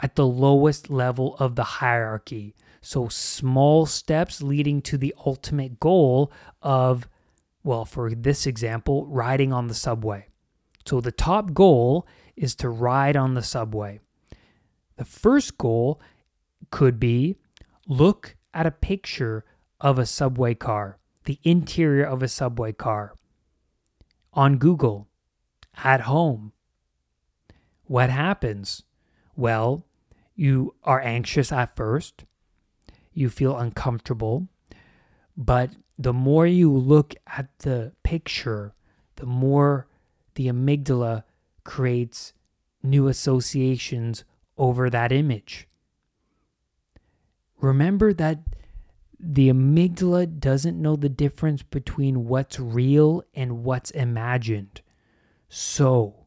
at 0.00 0.14
the 0.14 0.26
lowest 0.26 0.90
level 0.90 1.36
of 1.36 1.56
the 1.56 1.64
hierarchy. 1.64 2.54
So, 2.80 3.08
small 3.08 3.86
steps 3.86 4.40
leading 4.40 4.80
to 4.82 4.96
the 4.96 5.14
ultimate 5.26 5.80
goal 5.80 6.32
of, 6.62 7.08
well, 7.64 7.84
for 7.84 8.14
this 8.14 8.46
example, 8.46 9.06
riding 9.06 9.52
on 9.52 9.66
the 9.66 9.74
subway. 9.74 10.28
So, 10.86 11.00
the 11.00 11.12
top 11.12 11.52
goal 11.52 12.06
is 12.36 12.54
to 12.56 12.68
ride 12.68 13.16
on 13.16 13.34
the 13.34 13.42
subway. 13.42 14.00
The 14.96 15.04
first 15.04 15.58
goal 15.58 16.00
could 16.70 17.00
be 17.00 17.36
look 17.86 18.36
at 18.54 18.66
a 18.66 18.70
picture 18.70 19.44
of 19.80 19.98
a 19.98 20.06
subway 20.06 20.54
car, 20.54 20.98
the 21.24 21.38
interior 21.42 22.04
of 22.04 22.22
a 22.22 22.28
subway 22.28 22.72
car, 22.72 23.14
on 24.32 24.58
Google, 24.58 25.08
at 25.82 26.02
home. 26.02 26.52
What 27.88 28.10
happens? 28.10 28.82
Well, 29.34 29.86
you 30.36 30.74
are 30.84 31.00
anxious 31.00 31.50
at 31.50 31.74
first, 31.74 32.24
you 33.12 33.30
feel 33.30 33.56
uncomfortable, 33.56 34.46
but 35.36 35.70
the 35.98 36.12
more 36.12 36.46
you 36.46 36.70
look 36.70 37.14
at 37.26 37.48
the 37.60 37.92
picture, 38.04 38.74
the 39.16 39.26
more 39.26 39.88
the 40.34 40.46
amygdala 40.48 41.24
creates 41.64 42.34
new 42.82 43.08
associations 43.08 44.24
over 44.58 44.90
that 44.90 45.10
image. 45.10 45.66
Remember 47.56 48.12
that 48.12 48.40
the 49.18 49.48
amygdala 49.48 50.38
doesn't 50.38 50.80
know 50.80 50.94
the 50.94 51.08
difference 51.08 51.62
between 51.62 52.26
what's 52.26 52.60
real 52.60 53.24
and 53.34 53.64
what's 53.64 53.90
imagined. 53.92 54.82
So, 55.48 56.26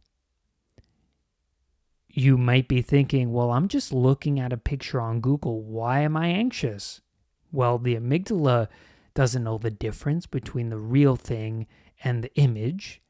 you 2.14 2.38
might 2.38 2.68
be 2.68 2.82
thinking, 2.82 3.32
well, 3.32 3.52
I'm 3.52 3.68
just 3.68 3.94
looking 3.94 4.40
at 4.40 4.54
a 4.54 4.58
picture 4.58 5.00
on 5.00 5.22
Google. 5.22 5.62
Why 5.62 6.02
am 6.02 6.18
I 6.18 6.28
anxious? 6.28 7.02
Well, 7.52 7.78
the 7.78 7.96
amygdala 7.96 8.68
doesn't 9.14 9.44
know 9.44 9.58
the 9.58 9.72
difference 9.72 10.26
between 10.26 10.70
the 10.70 10.78
real 10.78 11.16
thing 11.16 11.68
and 12.04 12.24
the 12.24 12.34
image. 12.36 13.02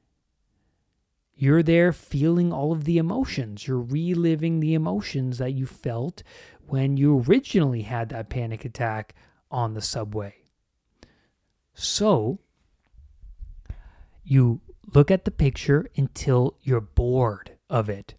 You're 1.36 1.64
there 1.64 1.92
feeling 1.92 2.54
all 2.54 2.72
of 2.72 2.84
the 2.84 2.98
emotions. 2.98 3.68
You're 3.68 3.80
reliving 3.80 4.60
the 4.60 4.76
emotions 4.76 5.40
that 5.40 5.54
you 5.54 5.66
felt 5.66 6.22
when 6.68 6.98
you 6.98 7.24
originally 7.28 7.82
had 7.82 8.10
that 8.10 8.30
panic 8.30 8.66
attack 8.66 9.16
on 9.50 9.74
the 9.74 9.82
subway. 9.82 10.36
So, 11.74 12.40
you 14.24 14.62
look 14.94 15.10
at 15.10 15.26
the 15.26 15.32
picture 15.32 15.88
until 15.98 16.56
you're 16.62 16.82
bored 16.82 17.58
of 17.70 17.90
it. 17.90 18.14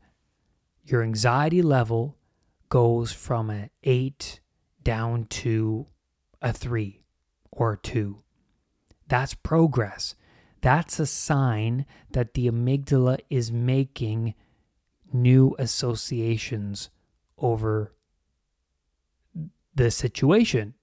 Your 0.93 1.03
anxiety 1.03 1.63
level 1.63 2.19
goes 2.69 3.13
from 3.13 3.49
an 3.49 3.71
8 3.83 4.41
down 4.83 5.25
to 5.25 5.87
a 6.43 6.53
3 6.53 7.03
or 7.51 7.73
a 7.73 7.79
2. 7.79 8.19
That's 9.09 9.33
progress. 9.33 10.17
That's 10.61 11.01
a 11.01 11.07
sign 11.07 11.87
that 12.11 12.35
the 12.35 12.47
amygdala 12.47 13.21
is 13.31 13.51
making 13.51 14.35
new 15.11 15.57
associations 15.59 16.91
over 17.39 17.95
the 19.75 19.91
situation. 19.91 20.75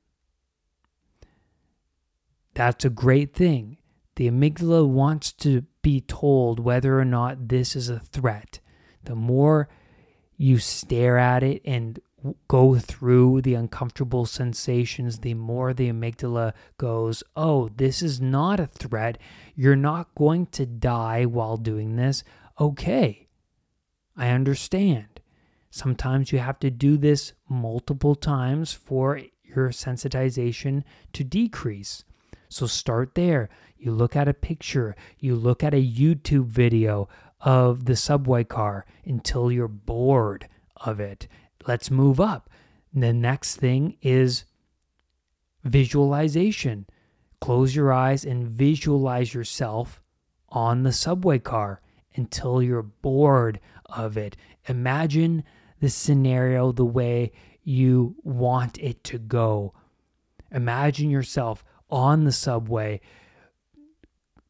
That's 2.56 2.84
a 2.84 2.90
great 2.90 3.36
thing. 3.36 3.78
The 4.16 4.28
amygdala 4.28 4.88
wants 4.88 5.32
to 5.34 5.66
be 5.84 6.02
told 6.02 6.60
whether 6.60 7.00
or 7.00 7.06
not 7.06 7.50
this 7.50 7.76
is 7.76 7.90
a 7.90 8.00
threat. 8.00 8.60
The 9.04 9.16
more 9.16 9.70
you 10.40 10.58
stare 10.58 11.18
at 11.18 11.44
it 11.44 11.62
and 11.66 12.00
go 12.48 12.78
through 12.80 13.42
the 13.42 13.54
uncomfortable 13.56 14.26
sensations, 14.26 15.20
the 15.20 15.34
more 15.34 15.74
the 15.74 15.92
amygdala 15.92 16.54
goes, 16.78 17.24
Oh, 17.36 17.70
this 17.76 18.02
is 18.02 18.22
not 18.22 18.60
a 18.60 18.68
threat. 18.68 19.18
You're 19.54 19.76
not 19.76 20.16
going 20.16 20.46
to 20.48 20.66
die 20.66 21.26
while 21.26 21.58
doing 21.58 21.98
this. 21.98 22.24
Okay, 22.60 23.28
I 24.16 24.30
understand. 24.30 25.20
Sometimes 25.72 26.32
you 26.32 26.40
have 26.40 26.60
to 26.60 26.72
do 26.72 26.96
this 26.96 27.34
multiple 27.50 28.16
times 28.16 28.72
for 28.72 29.22
your 29.44 29.70
sensitization 29.70 30.84
to 31.14 31.26
decrease. 31.26 32.06
So 32.48 32.66
start 32.66 33.14
there. 33.16 33.50
You 33.78 33.92
look 33.92 34.16
at 34.16 34.28
a 34.30 34.34
picture, 34.34 34.96
you 35.20 35.36
look 35.36 35.64
at 35.64 35.74
a 35.74 35.86
YouTube 35.86 36.46
video 36.46 37.10
of 37.42 37.86
the 37.86 37.96
subway 37.96 38.44
car 38.44 38.86
until 39.06 39.52
you're 39.52 39.68
bored 39.68 40.48
of 40.78 41.00
it. 41.00 41.28
Let's 41.68 41.92
move 41.92 42.20
up. 42.20 42.50
The 42.94 43.14
next 43.14 43.58
thing 43.58 43.98
is 44.02 44.46
visualization. 45.64 46.88
Close 47.40 47.76
your 47.76 47.94
eyes 47.94 48.26
and 48.26 48.48
visualize 48.48 49.34
yourself 49.34 50.02
on 50.50 50.84
the 50.84 50.92
subway 50.92 51.40
car 51.40 51.82
until 52.16 52.62
you're 52.62 52.82
bored 52.82 53.60
of 53.86 54.18
it. 54.18 54.36
Imagine 54.68 55.44
the 55.80 55.90
scenario 55.90 56.72
the 56.72 56.86
way 56.86 57.32
you 57.64 58.16
want 58.24 58.78
it 58.80 59.04
to 59.06 59.18
go. 59.18 59.74
Imagine 60.52 61.10
yourself 61.10 61.64
on 61.90 62.24
the 62.24 62.32
subway, 62.32 63.00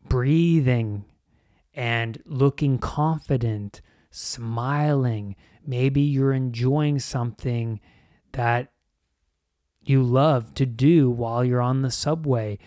breathing 0.07 1.05
and 1.79 2.21
looking 2.25 2.77
confident, 2.77 3.79
smiling. 4.11 5.37
Maybe 5.65 6.01
you're 6.01 6.33
enjoying 6.33 6.99
something 6.99 7.79
that 8.33 8.73
you 9.81 10.03
love 10.03 10.53
to 10.55 10.65
do 10.65 11.09
while 11.09 11.45
you're 11.45 11.61
on 11.61 11.81
the 11.81 11.89
subway. 11.89 12.59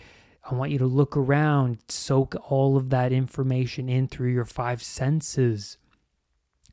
I 0.50 0.54
want 0.54 0.70
you 0.70 0.78
to 0.78 0.86
look 0.86 1.14
around, 1.14 1.82
soak 1.88 2.34
all 2.50 2.78
of 2.78 2.88
that 2.88 3.12
information 3.12 3.90
in 3.90 4.08
through 4.08 4.30
your 4.32 4.46
five 4.46 4.82
senses. 4.82 5.76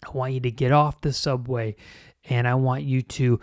I 0.01 0.11
want 0.11 0.31
you 0.31 0.39
to 0.39 0.51
get 0.51 0.71
off 0.71 1.01
the 1.01 1.11
subway 1.11 1.75
and 2.23 2.47
I 2.47 2.55
want 2.55 2.83
you 2.83 3.01
to 3.01 3.41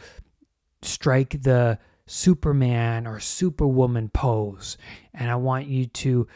strike 0.81 1.43
the 1.43 1.79
Superman 2.07 3.07
or 3.07 3.21
Superwoman 3.21 4.09
pose. 4.09 4.79
And 5.13 5.31
I 5.31 5.35
want 5.35 5.67
you 5.67 5.85
to 5.85 6.27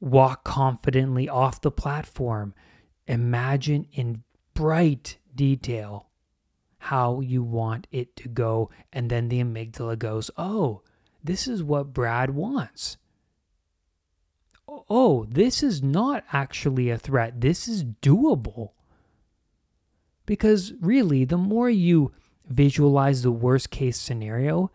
walk 0.00 0.44
confidently 0.44 1.28
off 1.28 1.60
the 1.60 1.70
platform. 1.70 2.54
Imagine 3.06 3.86
in 3.92 4.22
bright 4.54 5.18
detail 5.34 6.08
how 6.78 7.20
you 7.20 7.42
want 7.42 7.86
it 7.92 8.16
to 8.16 8.28
go. 8.28 8.70
And 8.92 9.10
then 9.10 9.28
the 9.28 9.42
amygdala 9.42 9.98
goes, 9.98 10.30
Oh, 10.36 10.82
this 11.22 11.46
is 11.46 11.62
what 11.62 11.92
Brad 11.92 12.30
wants. 12.30 12.96
Oh, 14.88 15.26
this 15.28 15.62
is 15.62 15.82
not 15.82 16.24
actually 16.32 16.90
a 16.90 16.98
threat. 16.98 17.40
This 17.40 17.68
is 17.68 17.84
doable. 17.84 18.70
Because 20.26 20.72
really, 20.80 21.24
the 21.24 21.36
more 21.36 21.68
you 21.68 22.12
visualize 22.48 23.22
the 23.22 23.32
worst 23.32 23.70
case 23.70 24.00
scenario, 24.00 24.70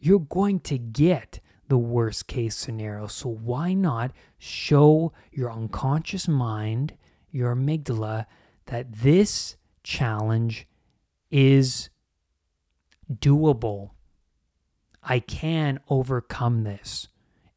you're 0.00 0.18
going 0.18 0.60
to 0.60 0.78
get 0.78 1.40
the 1.68 1.78
worst 1.78 2.26
case 2.26 2.56
scenario. 2.56 3.06
So 3.06 3.28
why 3.28 3.74
not 3.74 4.12
show 4.38 5.12
your 5.32 5.52
unconscious 5.52 6.28
mind, 6.28 6.94
your 7.30 7.54
amygdala, 7.54 8.26
that 8.66 8.92
this 8.92 9.56
challenge 9.82 10.66
is 11.30 11.90
doable? 13.12 13.90
I 15.02 15.20
can 15.20 15.80
overcome 15.88 16.64
this. 16.64 17.08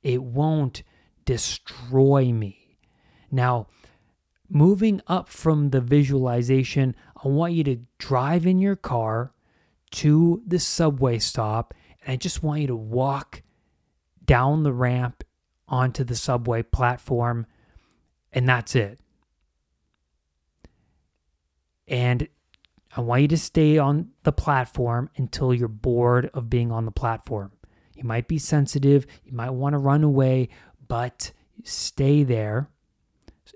It 0.03 0.23
won't 0.23 0.83
destroy 1.25 2.31
me. 2.31 2.77
Now, 3.31 3.67
moving 4.49 5.01
up 5.07 5.29
from 5.29 5.69
the 5.69 5.81
visualization, 5.81 6.95
I 7.23 7.27
want 7.27 7.53
you 7.53 7.63
to 7.65 7.81
drive 7.97 8.45
in 8.45 8.59
your 8.59 8.75
car 8.75 9.33
to 9.91 10.41
the 10.45 10.59
subway 10.59 11.19
stop, 11.19 11.73
and 12.01 12.13
I 12.13 12.15
just 12.15 12.43
want 12.43 12.61
you 12.61 12.67
to 12.67 12.75
walk 12.75 13.41
down 14.29 14.61
the 14.61 14.71
ramp 14.71 15.23
onto 15.67 16.03
the 16.03 16.15
subway 16.15 16.61
platform, 16.61 17.47
and 18.31 18.47
that's 18.47 18.75
it. 18.75 18.99
And 21.87 22.27
I 22.95 23.01
want 23.01 23.23
you 23.23 23.27
to 23.29 23.37
stay 23.37 23.79
on 23.79 24.11
the 24.21 24.31
platform 24.31 25.09
until 25.17 25.51
you're 25.51 25.67
bored 25.67 26.29
of 26.35 26.47
being 26.47 26.71
on 26.71 26.85
the 26.85 26.91
platform. 26.91 27.53
You 27.95 28.03
might 28.03 28.27
be 28.27 28.37
sensitive, 28.37 29.07
you 29.25 29.33
might 29.33 29.49
want 29.49 29.73
to 29.73 29.79
run 29.79 30.03
away, 30.03 30.49
but 30.87 31.31
stay 31.63 32.21
there 32.21 32.69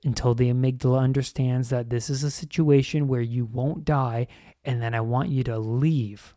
until 0.04 0.34
the 0.34 0.52
amygdala 0.52 1.00
understands 1.00 1.70
that 1.70 1.92
this 1.92 2.10
is 2.10 2.24
a 2.24 2.32
situation 2.32 3.08
where 3.08 3.22
you 3.22 3.46
won't 3.46 3.86
die, 3.86 4.26
and 4.66 4.82
then 4.82 4.96
I 4.96 5.02
want 5.02 5.30
you 5.30 5.44
to 5.44 5.60
leave. 5.60 6.34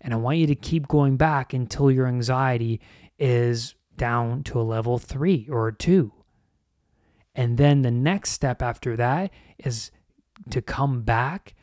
And 0.00 0.14
I 0.14 0.16
want 0.16 0.38
you 0.38 0.46
to 0.46 0.54
keep 0.54 0.88
going 0.88 1.16
back 1.16 1.52
until 1.52 1.90
your 1.90 2.06
anxiety 2.06 2.80
is 3.18 3.74
down 3.96 4.44
to 4.44 4.60
a 4.60 4.62
level 4.62 4.98
three 4.98 5.48
or 5.50 5.72
two. 5.72 6.12
And 7.34 7.56
then 7.58 7.82
the 7.82 7.90
next 7.90 8.30
step 8.30 8.62
after 8.62 8.96
that 8.96 9.30
is 9.58 9.90
to 10.50 10.62
come 10.62 11.02
back, 11.02 11.54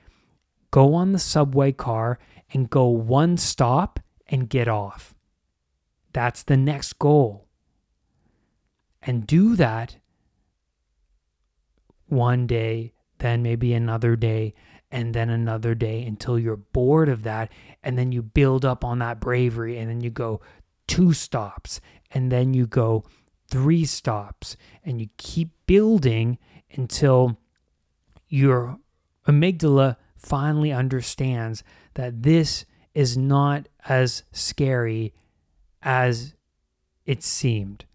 go 0.71 0.93
on 0.93 1.11
the 1.11 1.19
subway 1.19 1.71
car, 1.71 2.19
and 2.53 2.69
go 2.69 2.87
one 2.87 3.37
stop 3.37 4.00
and 4.27 4.50
get 4.50 4.67
off. 4.67 5.15
That's 6.13 6.43
the 6.43 6.57
next 6.57 7.00
goal. 7.00 7.48
And 9.01 9.27
do 9.27 9.55
that 9.55 9.98
one 12.07 12.48
day, 12.48 12.93
then 13.19 13.43
maybe 13.43 13.74
another 13.74 14.15
day, 14.15 14.53
and 14.91 15.13
then 15.13 15.29
another 15.29 15.75
day 15.75 16.05
until 16.05 16.39
you're 16.39 16.55
bored 16.55 17.09
of 17.09 17.24
that. 17.24 17.51
And 17.85 17.98
then 17.98 18.11
you 18.11 18.24
build 18.24 18.65
up 18.65 18.83
on 18.83 19.00
that 19.00 19.21
bravery, 19.21 19.77
and 19.77 19.89
then 19.89 20.01
you 20.01 20.09
go 20.09 20.41
two 20.87 21.13
stops, 21.13 21.79
and 22.11 22.31
then 22.31 22.53
you 22.53 22.65
go 22.65 23.05
three 23.48 23.85
stops, 23.85 24.57
and 24.83 25.00
you 25.00 25.07
keep 25.17 25.51
building 25.67 26.39
until 26.74 27.37
your 28.27 28.79
amygdala 29.27 29.98
finally 30.17 30.71
understands 30.71 31.63
that 31.93 32.24
this 32.24 32.65
is 32.95 33.15
not 33.15 33.67
as 33.87 34.24
scary 34.31 35.13
as 35.83 36.33
it 37.05 37.21
seemed. 37.21 37.85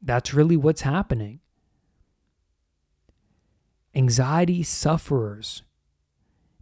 That's 0.00 0.32
really 0.32 0.56
what's 0.56 0.82
happening. 0.82 1.40
Anxiety 3.94 4.62
sufferers 4.62 5.62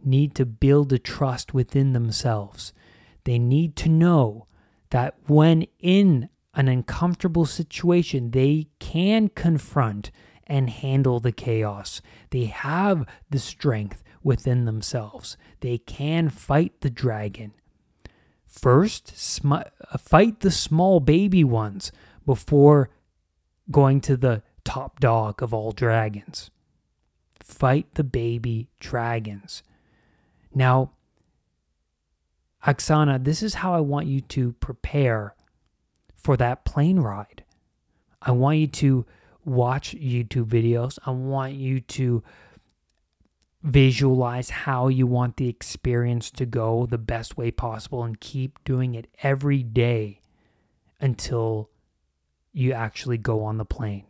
need 0.05 0.35
to 0.35 0.45
build 0.45 0.91
a 0.93 0.99
trust 0.99 1.53
within 1.53 1.93
themselves. 1.93 2.73
They 3.23 3.39
need 3.39 3.75
to 3.77 3.89
know 3.89 4.47
that 4.89 5.15
when 5.27 5.65
in 5.79 6.29
an 6.53 6.67
uncomfortable 6.67 7.45
situation, 7.45 8.31
they 8.31 8.67
can 8.79 9.29
confront 9.29 10.11
and 10.45 10.69
handle 10.69 11.19
the 11.19 11.31
chaos. 11.31 12.01
They 12.31 12.45
have 12.45 13.05
the 13.29 13.39
strength 13.39 14.03
within 14.23 14.65
themselves. 14.65 15.37
They 15.61 15.77
can 15.77 16.29
fight 16.29 16.81
the 16.81 16.89
dragon. 16.89 17.53
First, 18.45 19.17
sm- 19.17 19.53
uh, 19.53 19.63
fight 19.97 20.41
the 20.41 20.51
small 20.51 20.99
baby 20.99 21.43
ones 21.43 21.91
before 22.25 22.89
going 23.69 24.01
to 24.01 24.17
the 24.17 24.43
top 24.65 24.99
dog 24.99 25.41
of 25.41 25.53
all 25.53 25.71
dragons 25.71 26.51
fight 27.43 27.93
the 27.95 28.03
baby 28.03 28.69
dragons. 28.79 29.63
Now, 30.53 30.91
Oksana, 32.65 33.23
this 33.23 33.41
is 33.41 33.55
how 33.55 33.73
I 33.73 33.79
want 33.79 34.07
you 34.07 34.21
to 34.21 34.53
prepare 34.53 35.35
for 36.15 36.37
that 36.37 36.65
plane 36.65 36.99
ride. 36.99 37.43
I 38.21 38.31
want 38.31 38.59
you 38.59 38.67
to 38.67 39.05
watch 39.43 39.95
YouTube 39.95 40.45
videos. 40.45 40.99
I 41.05 41.11
want 41.11 41.53
you 41.53 41.79
to 41.81 42.23
visualize 43.63 44.49
how 44.49 44.87
you 44.87 45.07
want 45.07 45.37
the 45.37 45.47
experience 45.47 46.31
to 46.31 46.45
go 46.45 46.85
the 46.85 46.97
best 46.97 47.37
way 47.37 47.51
possible 47.51 48.03
and 48.03 48.19
keep 48.19 48.63
doing 48.63 48.95
it 48.95 49.07
every 49.23 49.63
day 49.63 50.19
until 50.99 51.69
you 52.53 52.73
actually 52.73 53.17
go 53.17 53.43
on 53.43 53.57
the 53.57 53.65
plane. 53.65 54.05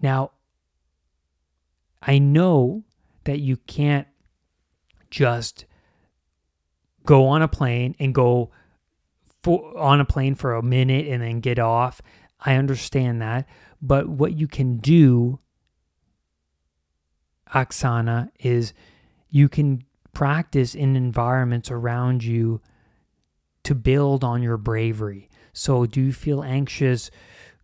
Now, 0.00 0.32
I 2.00 2.18
know 2.18 2.84
that 3.24 3.40
you 3.40 3.56
can't 3.56 4.06
just 5.10 5.66
go 7.04 7.26
on 7.26 7.42
a 7.42 7.48
plane 7.48 7.94
and 7.98 8.14
go 8.14 8.50
for, 9.42 9.76
on 9.76 10.00
a 10.00 10.04
plane 10.04 10.34
for 10.34 10.54
a 10.54 10.62
minute 10.62 11.06
and 11.06 11.22
then 11.22 11.40
get 11.40 11.58
off. 11.58 12.00
I 12.40 12.54
understand 12.54 13.20
that. 13.22 13.48
But 13.80 14.08
what 14.08 14.38
you 14.38 14.46
can 14.46 14.78
do, 14.78 15.40
Oksana, 17.54 18.30
is 18.40 18.72
you 19.28 19.48
can 19.48 19.84
practice 20.12 20.74
in 20.74 20.94
environments 20.96 21.70
around 21.70 22.22
you 22.22 22.60
to 23.64 23.74
build 23.74 24.24
on 24.24 24.42
your 24.42 24.56
bravery. 24.56 25.28
So, 25.52 25.86
do 25.86 26.00
you 26.00 26.12
feel 26.12 26.42
anxious 26.42 27.10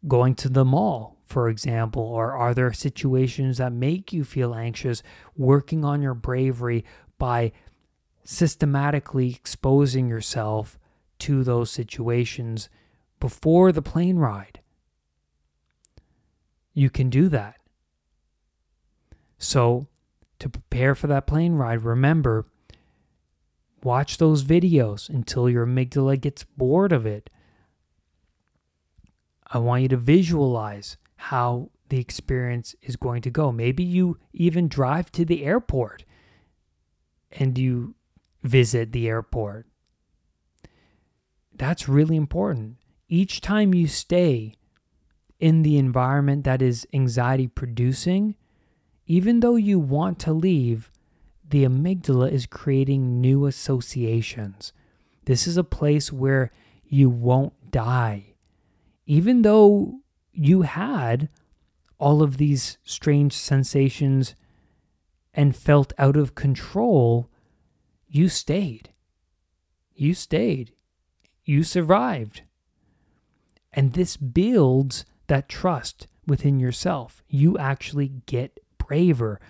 going 0.07 0.35
to 0.37 0.49
the 0.49 0.65
mall? 0.65 1.18
For 1.29 1.49
example? 1.49 2.03
Or 2.03 2.33
are 2.33 2.55
there 2.55 2.73
situations 2.73 3.59
that 3.59 3.73
make 3.73 4.13
you 4.13 4.25
feel 4.25 4.55
anxious? 4.55 5.03
Working 5.37 5.85
on 5.85 6.03
your 6.03 6.15
bravery 6.15 6.85
by 7.19 7.53
systematically 8.25 9.31
exposing 9.31 10.09
yourself 10.09 10.79
to 11.19 11.45
those 11.45 11.71
situations 11.71 12.69
before 13.21 13.73
the 13.73 13.83
plane 13.83 14.17
ride. 14.17 14.61
You 16.73 16.91
can 16.91 17.11
do 17.11 17.29
that. 17.29 17.57
So, 19.39 19.87
to 20.39 20.49
prepare 20.49 20.95
for 20.95 21.09
that 21.09 21.27
plane 21.27 21.55
ride, 21.55 21.83
remember 21.83 22.47
watch 23.83 24.19
those 24.19 24.45
videos 24.45 25.09
until 25.09 25.49
your 25.49 25.67
amygdala 25.67 26.21
gets 26.21 26.45
bored 26.45 26.93
of 26.93 27.07
it. 27.07 27.31
I 29.47 29.59
want 29.59 29.83
you 29.83 29.89
to 29.89 29.97
visualize 29.97 30.97
how 31.19 31.71
the 31.89 31.99
experience 31.99 32.75
is 32.81 32.97
going 32.97 33.23
to 33.23 33.31
go. 33.31 33.51
Maybe 33.53 33.83
you 33.83 34.19
even 34.33 34.69
drive 34.69 35.11
to 35.13 35.25
the 35.25 35.45
airport 35.45 36.05
and 37.33 37.59
you 37.59 37.95
visit 38.43 38.93
the 38.93 39.09
airport. 39.09 39.67
That's 41.55 41.89
really 41.89 42.17
important. 42.17 42.77
Each 43.09 43.41
time 43.41 43.75
you 43.75 43.89
stay 43.89 44.55
in 45.41 45.63
the 45.63 45.77
environment 45.77 46.45
that 46.45 46.63
is 46.63 46.87
anxiety 46.93 47.49
producing, 47.49 48.37
even 49.07 49.41
though 49.41 49.57
you 49.57 49.79
want 49.79 50.19
to 50.21 50.33
leave, 50.33 50.91
the 51.49 51.65
amygdala 51.65 52.31
is 52.31 52.47
creating 52.47 53.21
new 53.21 53.47
associations. 53.47 54.73
This 55.25 55.47
is 55.47 55.57
a 55.57 55.65
place 55.65 56.13
where 56.13 56.53
you 56.85 57.11
won't 57.11 57.71
die. 57.71 58.35
Even 59.07 59.43
though 59.43 60.01
you 60.39 60.63
had 60.63 61.29
all 61.99 62.23
of 62.23 62.37
these 62.37 62.79
strange 62.85 63.33
sensations 63.33 64.37
and 65.35 65.57
felt 65.57 65.93
out 65.99 66.17
of 66.17 66.37
control, 66.37 67.29
you 68.07 68.29
stayed. 68.29 68.91
You 69.95 70.15
stayed. 70.15 70.73
You 71.45 71.65
survived. 71.65 72.43
And 73.73 73.95
this 73.95 74.17
builds 74.17 75.05
that 75.27 75.49
trust 75.49 76.07
within 76.25 76.61
yourself. 76.61 77.25
You 77.29 77.59
actually 77.59 78.13
get 78.27 78.61
braver. 78.79 79.41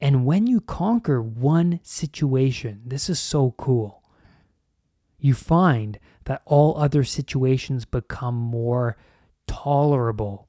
And 0.00 0.26
when 0.26 0.48
you 0.48 0.60
conquer 0.60 1.22
one 1.22 1.78
situation, 1.84 2.82
this 2.84 3.08
is 3.08 3.20
so 3.20 3.54
cool. 3.56 4.02
You 5.20 5.34
find 5.34 6.00
that 6.24 6.42
all 6.46 6.76
other 6.76 7.04
situations 7.04 7.84
become 7.84 8.34
more 8.34 8.96
tolerable. 9.46 10.48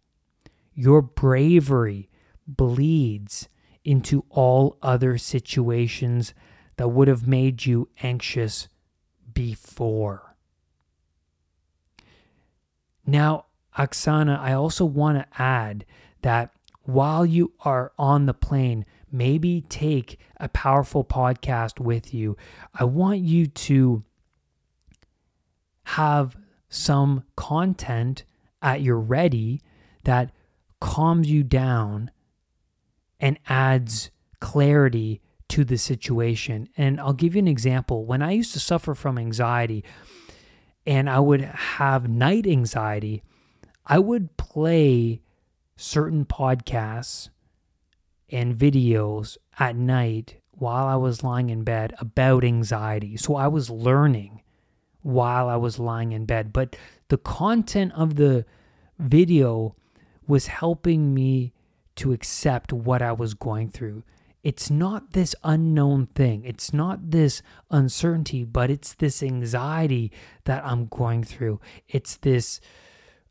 Your 0.73 1.01
bravery 1.01 2.09
bleeds 2.47 3.47
into 3.83 4.25
all 4.29 4.77
other 4.81 5.17
situations 5.17 6.33
that 6.77 6.89
would 6.89 7.07
have 7.07 7.27
made 7.27 7.65
you 7.65 7.89
anxious 8.01 8.67
before. 9.33 10.35
Now, 13.05 13.45
Oksana, 13.77 14.39
I 14.39 14.53
also 14.53 14.85
want 14.85 15.17
to 15.17 15.41
add 15.41 15.85
that 16.21 16.51
while 16.83 17.25
you 17.25 17.53
are 17.61 17.91
on 17.97 18.25
the 18.25 18.33
plane, 18.33 18.85
maybe 19.11 19.61
take 19.69 20.19
a 20.37 20.49
powerful 20.49 21.03
podcast 21.03 21.79
with 21.79 22.13
you. 22.13 22.37
I 22.73 22.83
want 22.85 23.19
you 23.19 23.47
to 23.47 24.03
have 25.83 26.37
some 26.69 27.23
content 27.35 28.23
at 28.63 28.81
your 28.81 28.99
ready 28.99 29.61
that 30.05 30.31
calms 30.79 31.29
you 31.29 31.43
down 31.43 32.09
and 33.19 33.37
adds 33.47 34.09
clarity 34.39 35.21
to 35.49 35.63
the 35.63 35.77
situation. 35.77 36.67
And 36.75 36.99
I'll 36.99 37.13
give 37.13 37.35
you 37.35 37.39
an 37.39 37.47
example. 37.47 38.05
When 38.05 38.21
I 38.21 38.31
used 38.31 38.53
to 38.53 38.59
suffer 38.59 38.95
from 38.95 39.17
anxiety 39.17 39.83
and 40.85 41.09
I 41.09 41.19
would 41.19 41.41
have 41.41 42.09
night 42.09 42.47
anxiety, 42.47 43.21
I 43.85 43.99
would 43.99 44.35
play 44.37 45.21
certain 45.75 46.25
podcasts 46.25 47.29
and 48.29 48.55
videos 48.55 49.37
at 49.59 49.75
night 49.75 50.37
while 50.51 50.85
I 50.85 50.95
was 50.95 51.23
lying 51.23 51.49
in 51.49 51.63
bed 51.63 51.93
about 51.99 52.43
anxiety. 52.43 53.17
So 53.17 53.35
I 53.35 53.47
was 53.47 53.69
learning 53.69 54.41
while 55.01 55.49
I 55.49 55.57
was 55.57 55.79
lying 55.79 56.13
in 56.13 56.25
bed. 56.25 56.53
But 56.53 56.75
the 57.09 57.17
content 57.17 57.93
of 57.93 58.15
the 58.15 58.45
video 58.99 59.75
was 60.27 60.47
helping 60.47 61.13
me 61.13 61.53
to 61.95 62.11
accept 62.11 62.73
what 62.73 63.01
I 63.01 63.11
was 63.11 63.33
going 63.33 63.69
through. 63.69 64.03
It's 64.43 64.69
not 64.69 65.13
this 65.13 65.35
unknown 65.43 66.07
thing. 66.07 66.43
It's 66.43 66.73
not 66.73 67.11
this 67.11 67.41
uncertainty, 67.71 68.43
but 68.43 68.69
it's 68.69 68.93
this 68.93 69.23
anxiety 69.23 70.11
that 70.43 70.65
I'm 70.65 70.87
going 70.87 71.23
through. 71.23 71.61
It's 71.87 72.17
this 72.17 72.59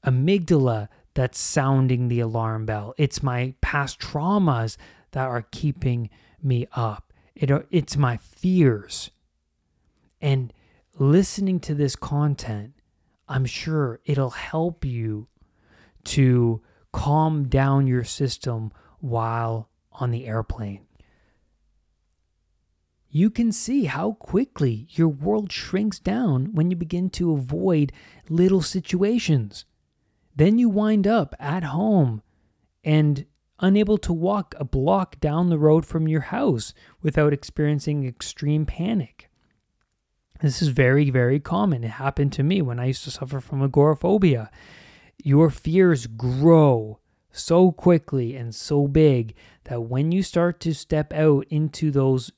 amygdala 0.07 0.89
that's 1.15 1.39
sounding 1.39 2.09
the 2.09 2.21
alarm 2.21 2.65
bell. 2.65 2.95
It's 2.97 3.23
my 3.23 3.55
past 3.61 4.01
traumas 4.01 4.79
that 5.11 5.27
are 5.27 5.47
keeping 5.51 6.09
me 6.43 6.67
up. 6.73 7.13
It 7.35 7.51
it's 7.71 7.97
my 7.97 8.17
fears. 8.17 9.11
And 10.21 10.53
listening 10.99 11.61
to 11.61 11.75
this 11.75 11.97
content, 11.97 12.73
I'm 13.33 13.47
sure 13.47 13.99
it'll 14.05 14.29
help 14.29 14.85
you 14.85 15.27
to 16.05 16.61
calm 16.93 17.49
down 17.49 17.87
your 17.87 18.05
system 18.05 18.73
while 19.01 19.71
on 19.91 20.11
the 20.11 20.27
airplane. 20.27 20.87
You 23.09 23.31
can 23.31 23.51
see 23.51 23.87
how 23.87 24.13
quickly 24.13 24.87
your 24.91 25.09
world 25.09 25.51
shrinks 25.51 25.99
down 25.99 26.53
when 26.53 26.71
you 26.71 26.77
begin 26.77 27.09
to 27.11 27.33
avoid 27.33 27.91
little 28.29 28.61
situations. 28.61 29.65
Then 30.37 30.59
you 30.59 30.69
wind 30.69 31.07
up 31.07 31.35
at 31.41 31.65
home 31.65 32.21
and 32.85 33.25
unable 33.61 33.97
to 33.97 34.13
walk 34.13 34.55
a 34.59 34.65
block 34.65 35.19
down 35.21 35.49
the 35.49 35.59
road 35.59 35.87
from 35.87 36.07
your 36.07 36.21
house 36.21 36.75
without 37.01 37.33
experiencing 37.33 38.07
extreme 38.07 38.67
panic. 38.67 39.31
This 40.43 40.61
is 40.61 40.69
very, 40.69 41.09
very 41.09 41.39
common. 41.39 41.85
It 41.85 41.93
happened 41.93 42.33
to 42.33 42.43
me 42.43 42.61
when 42.63 42.81
I 42.81 42.87
used 42.87 43.05
to 43.05 43.13
suffer 43.13 43.41
from 43.41 43.63
agoraphobia. 43.63 44.51
Your 45.23 45.51
fears 45.51 46.09
grow 46.09 46.99
so 47.31 47.71
quickly 47.71 48.35
and 48.35 48.53
so 48.53 48.89
big 48.89 49.35
that 49.65 49.83
when 49.83 50.11
you 50.11 50.23
start 50.23 50.59
to 50.61 50.75
step 50.75 51.13
out 51.13 51.47
into 51.49 51.93
those 51.93 52.33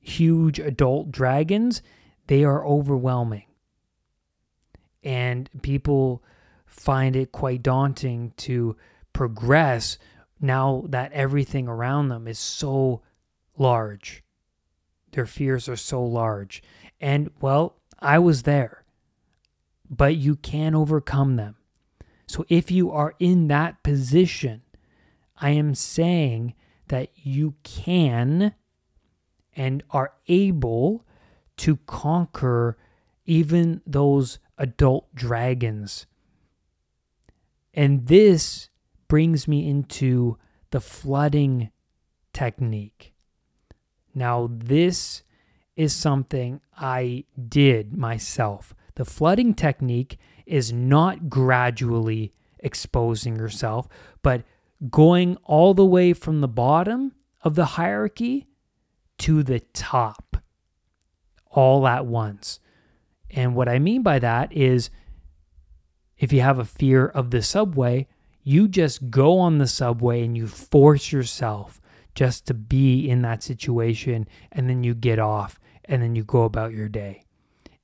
huge 0.00 0.60
adult 0.60 1.10
dragons, 1.10 1.82
they 2.28 2.44
are 2.44 2.64
overwhelming. 2.64 3.46
And 5.02 5.50
people 5.62 6.22
find 6.66 7.16
it 7.16 7.32
quite 7.32 7.64
daunting 7.64 8.32
to 8.38 8.76
progress 9.12 9.98
now 10.40 10.84
that 10.88 11.12
everything 11.12 11.66
around 11.66 12.08
them 12.08 12.28
is 12.28 12.38
so 12.38 13.02
large. 13.58 14.23
Their 15.14 15.26
fears 15.26 15.68
are 15.68 15.76
so 15.76 16.02
large. 16.02 16.62
And 17.00 17.30
well, 17.40 17.76
I 18.00 18.18
was 18.18 18.42
there, 18.42 18.84
but 19.88 20.16
you 20.16 20.36
can 20.36 20.74
overcome 20.74 21.36
them. 21.36 21.56
So 22.26 22.44
if 22.48 22.70
you 22.70 22.90
are 22.90 23.14
in 23.18 23.48
that 23.48 23.82
position, 23.82 24.62
I 25.36 25.50
am 25.50 25.74
saying 25.74 26.54
that 26.88 27.10
you 27.14 27.54
can 27.62 28.54
and 29.54 29.82
are 29.90 30.12
able 30.28 31.04
to 31.58 31.76
conquer 31.86 32.76
even 33.24 33.80
those 33.86 34.38
adult 34.58 35.14
dragons 35.14 36.06
and 37.74 38.06
this 38.06 38.70
brings 39.08 39.48
me 39.48 39.68
into 39.68 40.38
the 40.70 40.80
flooding 40.80 41.70
technique. 42.32 43.13
Now, 44.14 44.48
this 44.50 45.22
is 45.76 45.92
something 45.92 46.60
I 46.76 47.24
did 47.48 47.96
myself. 47.96 48.74
The 48.94 49.04
flooding 49.04 49.54
technique 49.54 50.18
is 50.46 50.72
not 50.72 51.28
gradually 51.28 52.32
exposing 52.60 53.36
yourself, 53.36 53.88
but 54.22 54.42
going 54.90 55.36
all 55.44 55.74
the 55.74 55.84
way 55.84 56.12
from 56.12 56.40
the 56.40 56.48
bottom 56.48 57.12
of 57.42 57.54
the 57.54 57.64
hierarchy 57.64 58.46
to 59.18 59.42
the 59.42 59.60
top 59.60 60.36
all 61.50 61.86
at 61.86 62.06
once. 62.06 62.60
And 63.30 63.54
what 63.54 63.68
I 63.68 63.78
mean 63.78 64.02
by 64.02 64.18
that 64.18 64.52
is 64.52 64.90
if 66.18 66.32
you 66.32 66.40
have 66.40 66.58
a 66.58 66.64
fear 66.64 67.06
of 67.06 67.30
the 67.30 67.42
subway, 67.42 68.06
you 68.42 68.68
just 68.68 69.10
go 69.10 69.38
on 69.38 69.58
the 69.58 69.66
subway 69.66 70.24
and 70.24 70.36
you 70.36 70.46
force 70.46 71.12
yourself 71.12 71.80
just 72.14 72.46
to 72.46 72.54
be 72.54 73.08
in 73.08 73.22
that 73.22 73.42
situation 73.42 74.28
and 74.52 74.68
then 74.68 74.84
you 74.84 74.94
get 74.94 75.18
off 75.18 75.58
and 75.84 76.02
then 76.02 76.14
you 76.14 76.24
go 76.24 76.42
about 76.42 76.72
your 76.72 76.88
day. 76.88 77.24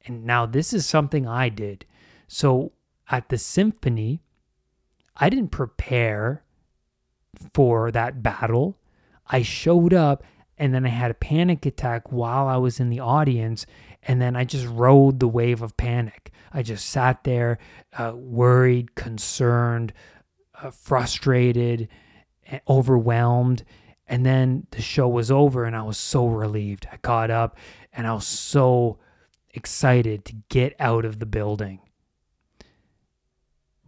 And 0.07 0.25
now 0.25 0.47
this 0.47 0.73
is 0.73 0.87
something 0.87 1.27
I 1.27 1.49
did. 1.49 1.85
So 2.29 2.73
at 3.11 3.29
the 3.29 3.39
symphony, 3.39 4.23
I 5.17 5.29
didn't 5.29 5.51
prepare 5.51 6.45
for 7.53 7.91
that 7.91 8.23
battle. 8.23 8.79
I 9.27 9.43
showed 9.43 9.93
up 9.93 10.25
and 10.57 10.75
then 10.75 10.87
I 10.87 10.91
had 10.91 11.11
a 11.11 11.15
panic 11.15 11.65
attack 11.67 12.13
while 12.13 12.47
I 12.47 12.57
was 12.57 12.81
in 12.81 12.91
the 12.91 13.01
audience 13.01 13.67
and 14.03 14.21
then 14.21 14.37
I 14.37 14.45
just 14.45 14.67
rode 14.67 15.21
the 15.21 15.29
wave 15.29 15.63
of 15.63 15.77
panic. 15.77 16.31
I 16.53 16.63
just 16.63 16.89
sat 16.89 17.25
there, 17.25 17.59
uh, 17.97 18.13
worried, 18.15 18.95
concerned, 18.95 19.93
uh, 20.63 20.71
frustrated, 20.71 21.89
overwhelmed. 22.69 23.65
And 24.11 24.27
then 24.27 24.67
the 24.73 24.83
show 24.83 25.07
was 25.07 25.31
over, 25.31 25.65
and 25.65 25.77
I 25.77 25.83
was 25.83 25.97
so 25.97 26.27
relieved. 26.27 26.89
I 26.91 26.97
caught 26.97 27.31
up, 27.31 27.57
and 27.93 28.09
I 28.09 28.13
was 28.13 28.27
so 28.27 28.99
excited 29.51 30.25
to 30.25 30.35
get 30.49 30.75
out 30.81 31.05
of 31.05 31.21
the 31.21 31.27
building. 31.27 31.79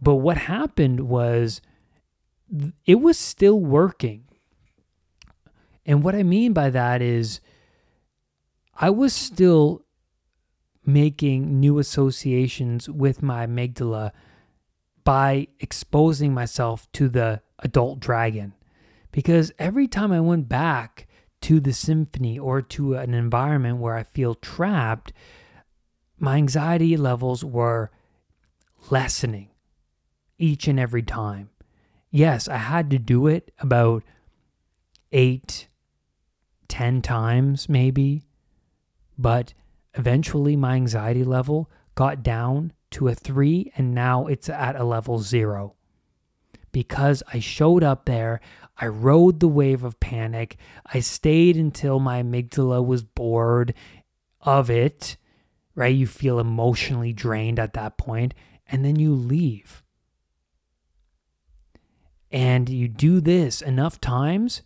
But 0.01 0.15
what 0.15 0.37
happened 0.37 1.01
was 1.01 1.59
it 2.85 3.01
was 3.01 3.19
still 3.19 3.59
working. 3.59 4.23
And 5.85 6.03
what 6.03 6.15
I 6.15 6.23
mean 6.23 6.53
by 6.53 6.69
that 6.69 7.01
is 7.01 7.41
I 8.75 8.89
was 8.91 9.13
still 9.13 9.83
making 10.85 11.59
new 11.59 11.79
associations 11.79 12.89
with 12.89 13.21
my 13.21 13.45
amygdala, 13.45 14.11
by 15.03 15.49
exposing 15.59 16.33
myself 16.33 16.89
to 16.93 17.09
the 17.09 17.41
adult 17.59 17.99
dragon. 17.99 18.53
Because 19.13 19.53
every 19.57 19.87
time 19.87 20.11
I 20.11 20.19
went 20.19 20.49
back 20.49 21.07
to 21.41 21.61
the 21.61 21.71
symphony 21.71 22.37
or 22.37 22.61
to 22.61 22.95
an 22.95 23.13
environment 23.13 23.77
where 23.77 23.95
I 23.95 24.03
feel 24.03 24.33
trapped, 24.33 25.13
my 26.17 26.35
anxiety 26.37 26.97
levels 26.97 27.45
were 27.45 27.91
lessening 28.89 29.49
each 30.37 30.67
and 30.67 30.79
every 30.79 31.03
time. 31.03 31.49
Yes, 32.09 32.47
I 32.47 32.57
had 32.57 32.89
to 32.89 32.99
do 32.99 33.27
it 33.27 33.51
about 33.59 34.03
eight, 35.11 35.67
ten 36.67 37.01
times 37.01 37.69
maybe, 37.69 38.23
but 39.17 39.53
eventually 39.93 40.55
my 40.55 40.75
anxiety 40.75 41.23
level 41.23 41.69
got 41.93 42.23
down 42.23 42.73
to 42.91 43.09
a 43.09 43.15
three 43.15 43.71
and 43.77 43.93
now 43.93 44.25
it's 44.25 44.49
at 44.49 44.75
a 44.75 44.83
level 44.83 45.19
zero. 45.19 45.75
Because 46.71 47.21
I 47.31 47.39
showed 47.39 47.83
up 47.83 48.05
there, 48.05 48.41
I 48.77 48.87
rode 48.87 49.39
the 49.39 49.47
wave 49.47 49.83
of 49.83 49.99
panic. 49.99 50.57
I 50.85 50.99
stayed 50.99 51.57
until 51.57 51.99
my 51.99 52.21
amygdala 52.21 52.85
was 52.85 53.03
bored 53.03 53.73
of 54.41 54.69
it, 54.69 55.17
right? 55.75 55.95
You 55.95 56.07
feel 56.07 56.39
emotionally 56.39 57.13
drained 57.13 57.59
at 57.59 57.73
that 57.73 57.97
point, 57.97 58.33
and 58.67 58.83
then 58.83 58.97
you 58.97 59.13
leave. 59.13 59.83
And 62.31 62.67
you 62.67 62.87
do 62.87 63.21
this 63.21 63.61
enough 63.61 64.01
times, 64.01 64.63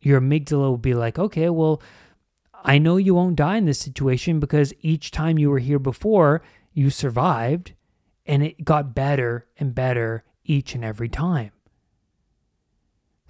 your 0.00 0.20
amygdala 0.20 0.68
will 0.68 0.78
be 0.78 0.94
like, 0.94 1.18
okay, 1.18 1.48
well, 1.48 1.80
I 2.64 2.78
know 2.78 2.96
you 2.96 3.14
won't 3.14 3.36
die 3.36 3.56
in 3.56 3.64
this 3.64 3.78
situation 3.78 4.38
because 4.38 4.74
each 4.80 5.10
time 5.10 5.38
you 5.38 5.50
were 5.50 5.58
here 5.58 5.78
before, 5.78 6.42
you 6.72 6.90
survived 6.90 7.72
and 8.26 8.42
it 8.42 8.64
got 8.64 8.94
better 8.94 9.46
and 9.58 9.74
better 9.74 10.24
each 10.44 10.74
and 10.74 10.84
every 10.84 11.08
time. 11.08 11.52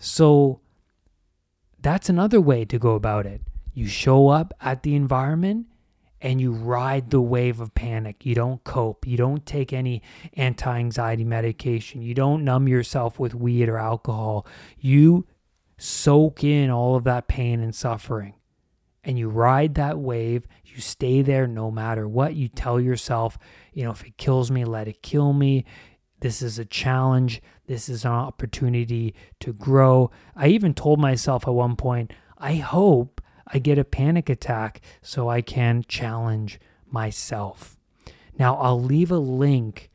So 0.04 0.58
that's 1.80 2.08
another 2.08 2.40
way 2.40 2.64
to 2.64 2.76
go 2.76 2.96
about 2.96 3.24
it. 3.24 3.40
You 3.72 3.86
show 3.86 4.28
up 4.28 4.52
at 4.60 4.82
the 4.82 4.96
environment 4.96 5.66
and 6.20 6.40
you 6.40 6.50
ride 6.52 7.10
the 7.10 7.20
wave 7.20 7.60
of 7.60 7.72
panic. 7.74 8.26
You 8.26 8.34
don't 8.34 8.62
cope. 8.64 9.06
You 9.06 9.16
don't 9.16 9.46
take 9.46 9.72
any 9.72 10.02
anti 10.34 10.76
anxiety 10.76 11.22
medication. 11.22 12.02
You 12.02 12.14
don't 12.14 12.44
numb 12.44 12.66
yourself 12.66 13.20
with 13.20 13.32
weed 13.32 13.68
or 13.68 13.78
alcohol. 13.78 14.44
You 14.76 15.24
soak 15.78 16.42
in 16.42 16.68
all 16.68 16.96
of 16.96 17.04
that 17.04 17.28
pain 17.28 17.60
and 17.60 17.72
suffering 17.72 18.34
and 19.04 19.16
you 19.16 19.28
ride 19.28 19.76
that 19.76 20.00
wave. 20.00 20.48
You 20.64 20.80
stay 20.80 21.22
there 21.22 21.46
no 21.46 21.70
matter 21.70 22.08
what. 22.08 22.34
You 22.34 22.48
tell 22.48 22.80
yourself, 22.80 23.38
you 23.72 23.84
know, 23.84 23.92
if 23.92 24.04
it 24.04 24.16
kills 24.16 24.50
me, 24.50 24.64
let 24.64 24.88
it 24.88 25.00
kill 25.00 25.32
me. 25.32 25.64
This 26.18 26.42
is 26.42 26.58
a 26.58 26.64
challenge. 26.64 27.40
This 27.72 27.88
is 27.88 28.04
an 28.04 28.12
opportunity 28.12 29.14
to 29.40 29.54
grow. 29.54 30.10
I 30.36 30.48
even 30.48 30.74
told 30.74 31.00
myself 31.00 31.48
at 31.48 31.54
one 31.54 31.74
point, 31.74 32.12
I 32.36 32.56
hope 32.56 33.22
I 33.46 33.60
get 33.60 33.78
a 33.78 33.82
panic 33.82 34.28
attack 34.28 34.82
so 35.00 35.30
I 35.30 35.40
can 35.40 35.82
challenge 35.88 36.60
myself. 36.90 37.78
Now, 38.38 38.56
I'll 38.56 38.78
leave 38.78 39.10
a 39.10 39.16
link 39.16 39.88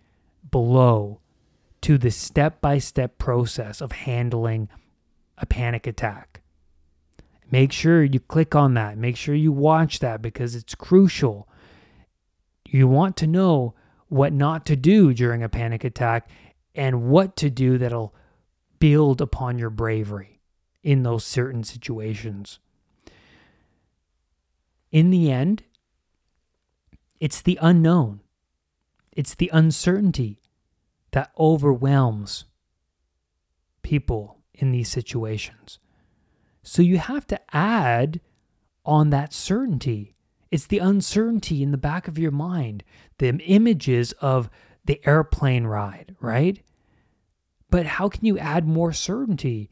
below 0.49 1.19
to 1.81 1.99
the 1.99 2.09
step 2.09 2.61
by 2.61 2.79
step 2.79 3.19
process 3.19 3.79
of 3.79 3.91
handling 3.91 4.69
a 5.37 5.45
panic 5.45 5.85
attack. 5.85 6.41
Make 7.51 7.71
sure 7.71 8.03
you 8.03 8.19
click 8.19 8.55
on 8.55 8.73
that. 8.73 8.97
Make 8.97 9.17
sure 9.17 9.35
you 9.35 9.51
watch 9.51 9.99
that 9.99 10.23
because 10.23 10.55
it's 10.55 10.73
crucial. 10.73 11.47
You 12.65 12.87
want 12.87 13.15
to 13.17 13.27
know 13.27 13.75
what 14.07 14.33
not 14.33 14.65
to 14.65 14.75
do 14.75 15.13
during 15.13 15.43
a 15.43 15.49
panic 15.49 15.83
attack 15.83 16.27
and 16.77 17.09
what 17.09 17.35
to 17.37 17.49
do 17.49 17.77
that'll 17.77 18.13
build 18.79 19.19
upon 19.19 19.57
your 19.57 19.71
bravery 19.71 20.39
in 20.83 21.03
those 21.03 21.25
certain 21.25 21.63
situations. 21.63 22.59
In 24.91 25.09
the 25.09 25.31
end, 25.31 25.63
it's 27.19 27.41
the 27.41 27.57
unknown, 27.61 28.21
it's 29.11 29.35
the 29.35 29.49
uncertainty 29.51 30.39
that 31.11 31.31
overwhelms 31.37 32.45
people 33.81 34.37
in 34.53 34.71
these 34.71 34.89
situations. 34.89 35.79
So 36.61 36.81
you 36.81 36.99
have 36.99 37.25
to 37.27 37.39
add 37.55 38.21
on 38.85 39.09
that 39.09 39.33
certainty. 39.33 40.15
It's 40.51 40.67
the 40.67 40.79
uncertainty 40.79 41.63
in 41.63 41.71
the 41.71 41.77
back 41.77 42.07
of 42.07 42.19
your 42.19 42.31
mind, 42.31 42.83
the 43.17 43.29
images 43.29 44.11
of 44.13 44.49
the 44.85 45.01
airplane 45.05 45.65
ride, 45.65 46.15
right? 46.19 46.61
But 47.69 47.85
how 47.85 48.09
can 48.09 48.25
you 48.25 48.37
add 48.37 48.67
more 48.67 48.93
certainty? 48.93 49.69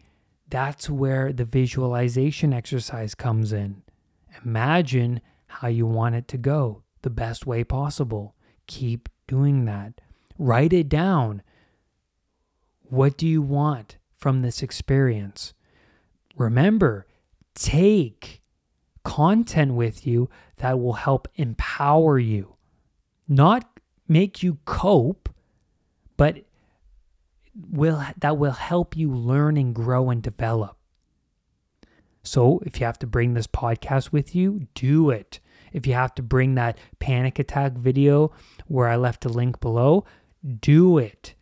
That's 0.49 0.89
where 0.89 1.31
the 1.31 1.45
visualization 1.45 2.53
exercise 2.53 3.15
comes 3.15 3.53
in. 3.53 3.83
Imagine 4.43 5.21
how 5.47 5.67
you 5.67 5.85
want 5.85 6.15
it 6.15 6.27
to 6.29 6.37
go 6.37 6.83
the 7.01 7.09
best 7.09 7.45
way 7.45 7.63
possible. 7.63 8.35
Keep 8.67 9.09
doing 9.27 9.65
that. 9.65 10.01
Write 10.37 10.73
it 10.73 10.89
down. 10.89 11.41
What 12.81 13.17
do 13.17 13.27
you 13.27 13.41
want 13.41 13.97
from 14.17 14.41
this 14.41 14.61
experience? 14.61 15.53
Remember, 16.35 17.07
take 17.53 18.41
content 19.03 19.73
with 19.73 20.05
you 20.05 20.29
that 20.57 20.79
will 20.79 20.93
help 20.93 21.27
empower 21.35 22.19
you, 22.19 22.55
not 23.27 23.79
make 24.07 24.43
you 24.43 24.57
cope, 24.65 25.29
but 26.17 26.43
will 27.55 28.03
that 28.17 28.37
will 28.37 28.51
help 28.51 28.95
you 28.95 29.13
learn 29.13 29.57
and 29.57 29.73
grow 29.73 30.09
and 30.09 30.21
develop. 30.21 30.77
So, 32.23 32.59
if 32.65 32.79
you 32.79 32.85
have 32.85 32.99
to 32.99 33.07
bring 33.07 33.33
this 33.33 33.47
podcast 33.47 34.11
with 34.11 34.35
you, 34.35 34.67
do 34.73 35.09
it. 35.09 35.39
If 35.71 35.85
you 35.85 35.93
have 35.93 36.15
to 36.15 36.23
bring 36.23 36.55
that 36.55 36.77
panic 36.99 37.37
attack 37.37 37.73
video 37.73 38.31
where 38.67 38.87
I 38.87 38.95
left 38.95 39.25
a 39.25 39.29
link 39.29 39.59
below, 39.59 40.05
do 40.59 40.97
it. 40.97 41.35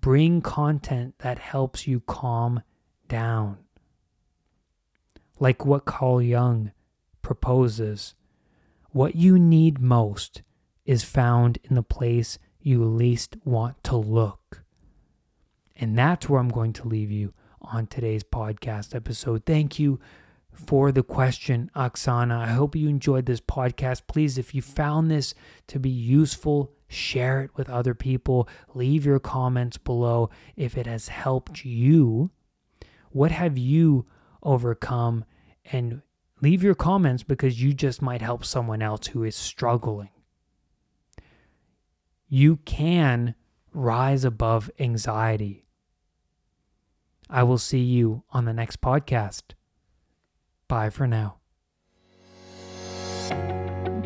Bring 0.00 0.40
content 0.40 1.14
that 1.18 1.38
helps 1.38 1.86
you 1.86 2.00
calm 2.00 2.62
down 3.08 3.58
like 5.40 5.64
what 5.64 5.86
Carl 5.86 6.22
Jung 6.22 6.70
proposes. 7.22 8.14
What 8.90 9.16
you 9.16 9.38
need 9.38 9.80
most 9.80 10.42
is 10.84 11.02
found 11.02 11.58
in 11.64 11.74
the 11.74 11.82
place 11.82 12.38
you 12.60 12.84
least 12.84 13.36
want 13.44 13.82
to 13.84 13.96
look. 13.96 14.59
And 15.80 15.96
that's 15.96 16.28
where 16.28 16.38
I'm 16.38 16.50
going 16.50 16.74
to 16.74 16.86
leave 16.86 17.10
you 17.10 17.32
on 17.62 17.86
today's 17.86 18.22
podcast 18.22 18.94
episode. 18.94 19.44
Thank 19.46 19.78
you 19.78 19.98
for 20.52 20.92
the 20.92 21.02
question, 21.02 21.70
Oksana. 21.74 22.36
I 22.38 22.48
hope 22.48 22.76
you 22.76 22.88
enjoyed 22.88 23.24
this 23.24 23.40
podcast. 23.40 24.02
Please, 24.06 24.36
if 24.36 24.54
you 24.54 24.60
found 24.60 25.10
this 25.10 25.34
to 25.68 25.78
be 25.78 25.88
useful, 25.88 26.72
share 26.86 27.42
it 27.42 27.50
with 27.56 27.70
other 27.70 27.94
people. 27.94 28.46
Leave 28.74 29.06
your 29.06 29.18
comments 29.18 29.78
below 29.78 30.28
if 30.54 30.76
it 30.76 30.86
has 30.86 31.08
helped 31.08 31.64
you. 31.64 32.30
What 33.10 33.30
have 33.30 33.56
you 33.56 34.06
overcome 34.42 35.24
and 35.72 36.02
leave 36.42 36.62
your 36.62 36.74
comments 36.74 37.22
because 37.22 37.62
you 37.62 37.72
just 37.72 38.02
might 38.02 38.22
help 38.22 38.44
someone 38.44 38.82
else 38.82 39.06
who 39.08 39.24
is 39.24 39.36
struggling. 39.36 40.10
You 42.28 42.56
can 42.58 43.34
rise 43.72 44.24
above 44.24 44.70
anxiety. 44.78 45.64
I 47.30 47.42
will 47.44 47.58
see 47.58 47.80
you 47.80 48.24
on 48.30 48.44
the 48.44 48.52
next 48.52 48.80
podcast. 48.80 49.54
Bye 50.68 50.90
for 50.90 51.06
now. 51.06 51.36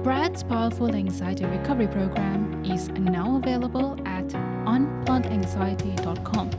Brad's 0.02 0.42
Powerful 0.42 0.94
Anxiety 0.94 1.46
Recovery 1.46 1.88
Program 1.88 2.62
is 2.66 2.90
now 2.90 3.36
available 3.36 3.98
at 4.06 4.28
unpluganxiety.com. 4.28 6.50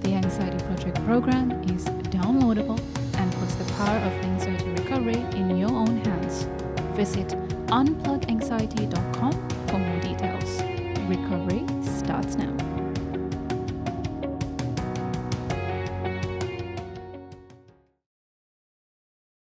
The 0.00 0.14
Anxiety 0.14 0.64
Project 0.64 1.04
program 1.04 1.50
is 1.64 1.84
downloadable 2.14 2.78
and 3.18 3.32
puts 3.34 3.56
the 3.56 3.64
power 3.74 3.96
of 3.98 4.12
anxiety 4.24 4.70
recovery 4.70 5.18
in 5.36 5.56
your 5.56 5.72
own 5.72 5.96
hands. 6.04 6.46
Visit 6.96 7.28
unpluganxiety.com 7.66 9.32
for 9.66 9.78
more 9.78 10.00
details. 10.00 10.62
Recovery 11.08 11.66
starts 11.84 12.36
now. 12.36 12.71